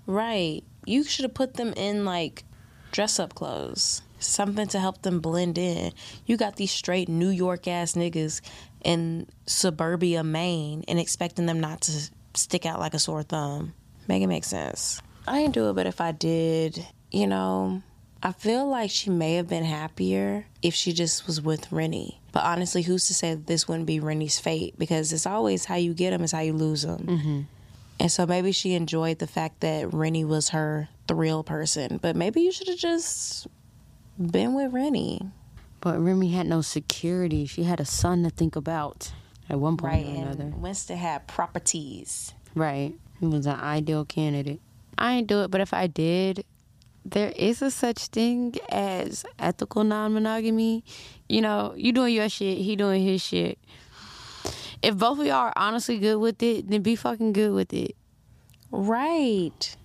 [0.05, 0.63] Right.
[0.85, 2.43] You should have put them in like
[2.91, 4.01] dress up clothes.
[4.19, 5.91] Something to help them blend in.
[6.25, 8.41] You got these straight New York ass niggas
[8.83, 13.73] in suburbia Maine and expecting them not to stick out like a sore thumb.
[14.07, 15.01] Make it make sense.
[15.27, 17.81] I didn't do it, but if I did, you know,
[18.21, 22.21] I feel like she may have been happier if she just was with Rennie.
[22.31, 24.75] But honestly, who's to say that this wouldn't be Rennie's fate?
[24.77, 27.05] Because it's always how you get them is how you lose them.
[27.05, 27.41] Mm-hmm.
[27.99, 31.99] And so maybe she enjoyed the fact that Rennie was her thrill person.
[32.01, 33.47] But maybe you should have just
[34.19, 35.21] been with Rennie.
[35.81, 37.45] But Rennie had no security.
[37.45, 39.11] She had a son to think about
[39.49, 40.05] at one point Right.
[40.17, 40.43] or another.
[40.45, 42.33] And Winston had properties.
[42.55, 42.93] Right.
[43.19, 44.61] He was an ideal candidate.
[44.97, 46.45] I ain't do it, but if I did,
[47.05, 50.83] there is a such thing as ethical non monogamy.
[51.27, 53.57] You know, you doing your shit, he doing his shit.
[54.83, 57.95] If both of y'all are honestly good with it, then be fucking good with it.
[58.69, 59.77] Right.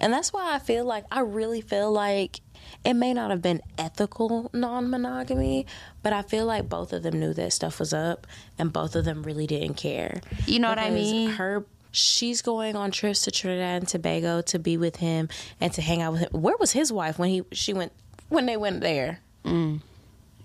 [0.00, 2.40] And that's why I feel like, I really feel like
[2.84, 5.66] it may not have been ethical non monogamy,
[6.02, 8.26] but I feel like both of them knew that stuff was up
[8.58, 10.20] and both of them really didn't care.
[10.46, 11.30] You know what I mean?
[11.30, 11.64] Her.
[11.90, 15.28] She's going on trips to Trinidad and Tobago to be with him
[15.60, 16.42] and to hang out with him.
[16.42, 17.92] Where was his wife when he she went
[18.28, 19.20] when they went there?
[19.44, 19.80] Mm.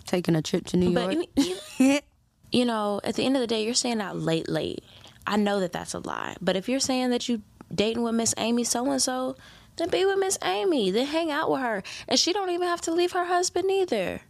[0.05, 1.27] Taking a trip to New York.
[1.35, 1.99] But you, you,
[2.53, 4.83] you know, at the end of the day, you're saying out late, late.
[5.25, 6.35] I know that that's a lie.
[6.39, 7.41] But if you're saying that you
[7.73, 9.35] dating with Miss Amy so and so,
[9.75, 10.91] then be with Miss Amy.
[10.91, 14.21] Then hang out with her, and she don't even have to leave her husband either.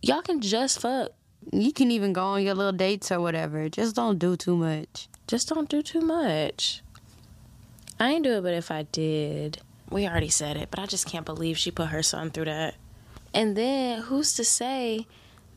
[0.00, 1.10] Y'all can just fuck.
[1.52, 3.68] you can even go on your little dates or whatever.
[3.68, 5.08] Just don't do too much.
[5.26, 6.82] Just don't do too much.
[7.98, 9.58] I ain't do it, but if I did,
[9.90, 10.68] we already said it.
[10.70, 12.76] But I just can't believe she put her son through that.
[13.34, 15.06] And then who's to say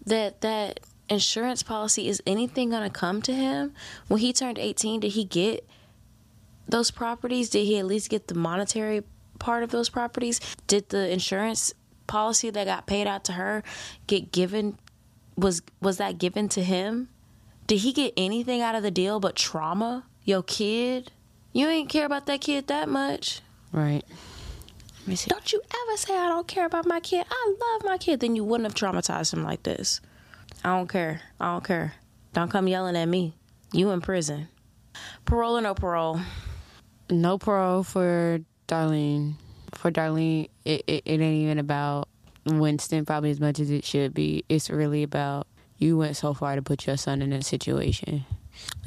[0.05, 0.79] that that
[1.09, 3.73] insurance policy is anything going to come to him
[4.07, 5.67] when he turned 18 did he get
[6.67, 9.03] those properties did he at least get the monetary
[9.37, 11.73] part of those properties did the insurance
[12.07, 13.61] policy that got paid out to her
[14.07, 14.77] get given
[15.35, 17.09] was was that given to him
[17.67, 20.05] Did he get anything out of the deal but trauma?
[20.23, 21.11] Your kid?
[21.51, 23.41] You ain't care about that kid that much.
[23.71, 24.03] Right.
[25.07, 27.25] Don't you ever say I don't care about my kid.
[27.29, 28.19] I love my kid.
[28.19, 30.01] Then you wouldn't have traumatized him like this.
[30.63, 31.21] I don't care.
[31.39, 31.93] I don't care.
[32.33, 33.33] Don't come yelling at me.
[33.71, 34.47] You in prison.
[35.25, 36.19] Parole or no parole?
[37.09, 39.35] No parole for Darlene.
[39.73, 42.07] For Darlene, it, it, it ain't even about
[42.45, 44.43] Winston probably as much as it should be.
[44.49, 45.47] It's really about
[45.77, 48.25] you went so far to put your son in that situation.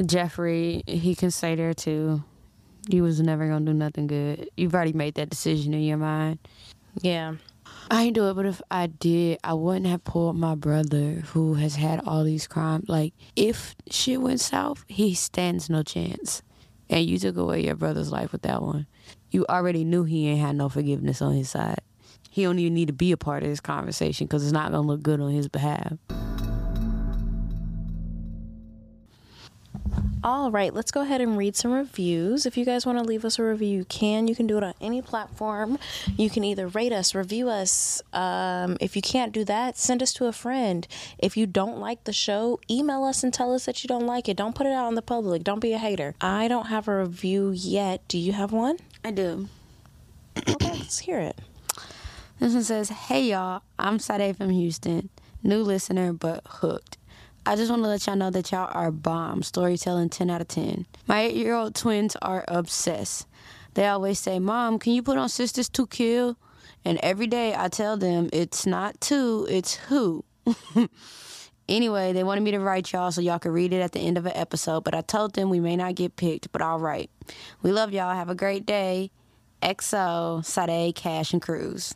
[0.05, 2.23] Jeffrey, he can stay there too.
[2.89, 4.49] You was never gonna do nothing good.
[4.57, 6.39] You've already made that decision in your mind.
[7.03, 7.35] Yeah.
[7.91, 11.55] I ain't do it, but if I did, I wouldn't have pulled my brother who
[11.55, 12.87] has had all these crimes.
[12.87, 16.43] Like, if shit went south, he stands no chance.
[16.91, 18.87] And you took away your brother's life with that one.
[19.31, 21.81] You already knew he ain't had no forgiveness on his side.
[22.31, 24.87] He don't even need to be a part of this conversation because it's not gonna
[24.87, 25.95] look good on his behalf.
[30.25, 32.45] All right, let's go ahead and read some reviews.
[32.45, 34.27] If you guys want to leave us a review, you can.
[34.27, 35.79] You can do it on any platform.
[36.17, 38.03] You can either rate us, review us.
[38.13, 40.89] Um, if you can't do that, send us to a friend.
[41.19, 44.29] If you don't like the show, email us and tell us that you don't like
[44.29, 44.37] it.
[44.37, 45.45] Don't put it out in the public.
[45.45, 46.17] Don't be a hater.
[46.21, 48.03] I don't have a review yet.
[48.09, 48.79] Do you have one?
[49.05, 49.49] I do.
[50.37, 51.39] okay, let's hear it.
[52.41, 55.11] This one says, Hey y'all, I'm Sade from Houston.
[55.45, 56.98] New listener, but hooked.
[57.49, 59.43] I just want to let y'all know that y'all are bomb.
[59.43, 60.85] Storytelling 10 out of 10.
[61.07, 63.27] My eight year old twins are obsessed.
[63.73, 66.37] They always say, Mom, can you put on Sistas to Kill?
[66.85, 70.27] And every day I tell them it's not two, it's who.
[71.71, 74.19] anyway, they wanted me to write y'all so y'all could read it at the end
[74.19, 77.11] of an episode, but I told them we may not get picked, but all right.
[77.63, 78.15] We love y'all.
[78.15, 79.11] Have a great day.
[79.63, 81.95] XO, Sade, Cash, and Cruz.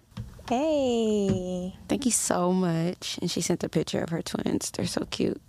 [0.53, 1.74] Hey.
[1.88, 3.18] Thank you so much.
[3.22, 4.70] And she sent a picture of her twins.
[4.70, 5.40] They're so cute.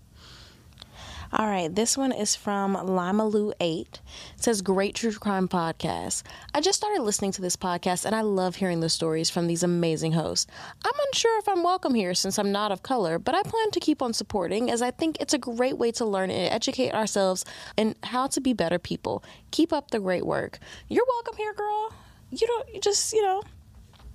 [1.33, 3.59] All right, this one is from Limaloo8.
[3.59, 3.99] It
[4.37, 6.23] says, Great True Crime Podcast.
[6.53, 9.61] I just started listening to this podcast and I love hearing the stories from these
[9.61, 10.49] amazing hosts.
[10.85, 13.81] I'm unsure if I'm welcome here since I'm not of color, but I plan to
[13.81, 17.43] keep on supporting as I think it's a great way to learn and educate ourselves
[17.77, 19.21] and how to be better people.
[19.51, 20.59] Keep up the great work.
[20.87, 21.93] You're welcome here, girl.
[22.31, 23.43] You don't, you just, you know,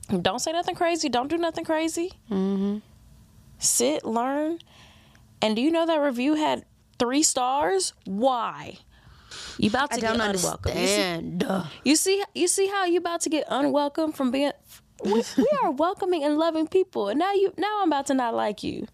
[0.08, 1.08] don't say nothing crazy.
[1.08, 2.12] Don't do nothing crazy.
[2.30, 2.78] Mm-hmm.
[3.58, 4.58] Sit, learn.
[5.42, 6.64] And do you know that review had
[6.98, 7.92] three stars?
[8.04, 8.78] Why?
[9.58, 10.72] You about to I get unwelcome.
[10.76, 14.52] You see, you see, you see how you about to get unwelcome from being.
[15.04, 18.34] We, we are welcoming and loving people, and now you, now I'm about to not
[18.34, 18.88] like you.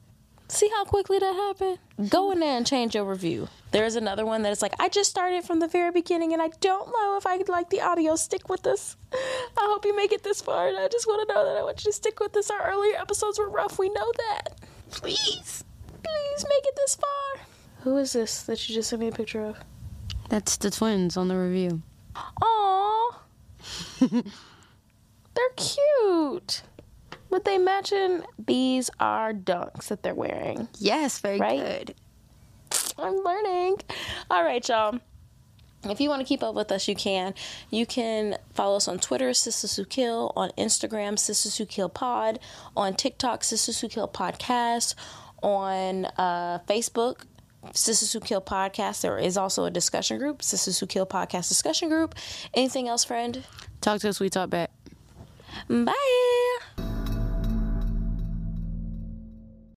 [0.54, 1.78] See how quickly that happened?
[2.08, 3.48] Go in there and change your review.
[3.72, 6.50] There's another one that is like, I just started from the very beginning and I
[6.60, 8.14] don't know if I like the audio.
[8.14, 8.96] Stick with us.
[9.12, 10.68] I hope you make it this far.
[10.68, 12.50] And I just want to know that I want you to stick with us.
[12.50, 13.80] Our earlier episodes were rough.
[13.80, 14.60] We know that.
[14.92, 17.46] Please, please make it this far.
[17.80, 19.58] Who is this that you just sent me a picture of?
[20.28, 21.82] That's the twins on the review.
[22.14, 23.20] Aw.
[24.08, 24.22] They're
[25.56, 26.62] cute.
[27.34, 30.68] But they matching these are dunks that they're wearing.
[30.78, 31.58] Yes, very Right?
[31.58, 31.94] good.
[32.96, 33.78] I'm learning.
[34.30, 35.00] All right, y'all.
[35.82, 37.34] If you want to keep up with us, you can.
[37.70, 42.38] You can follow us on Twitter, Sistas Who Kill, on Instagram, Sistas Who Kill Pod,
[42.76, 44.94] on TikTok, Sistas Who Kill Podcast,
[45.42, 47.22] on uh, Facebook,
[47.72, 49.00] Sistas Who Kill Podcast.
[49.00, 52.14] There is also a discussion group, Sistas Who Kill Podcast discussion group.
[52.54, 53.42] Anything else, friend?
[53.80, 54.70] Talk to us, we talk back.
[55.68, 56.93] Bye.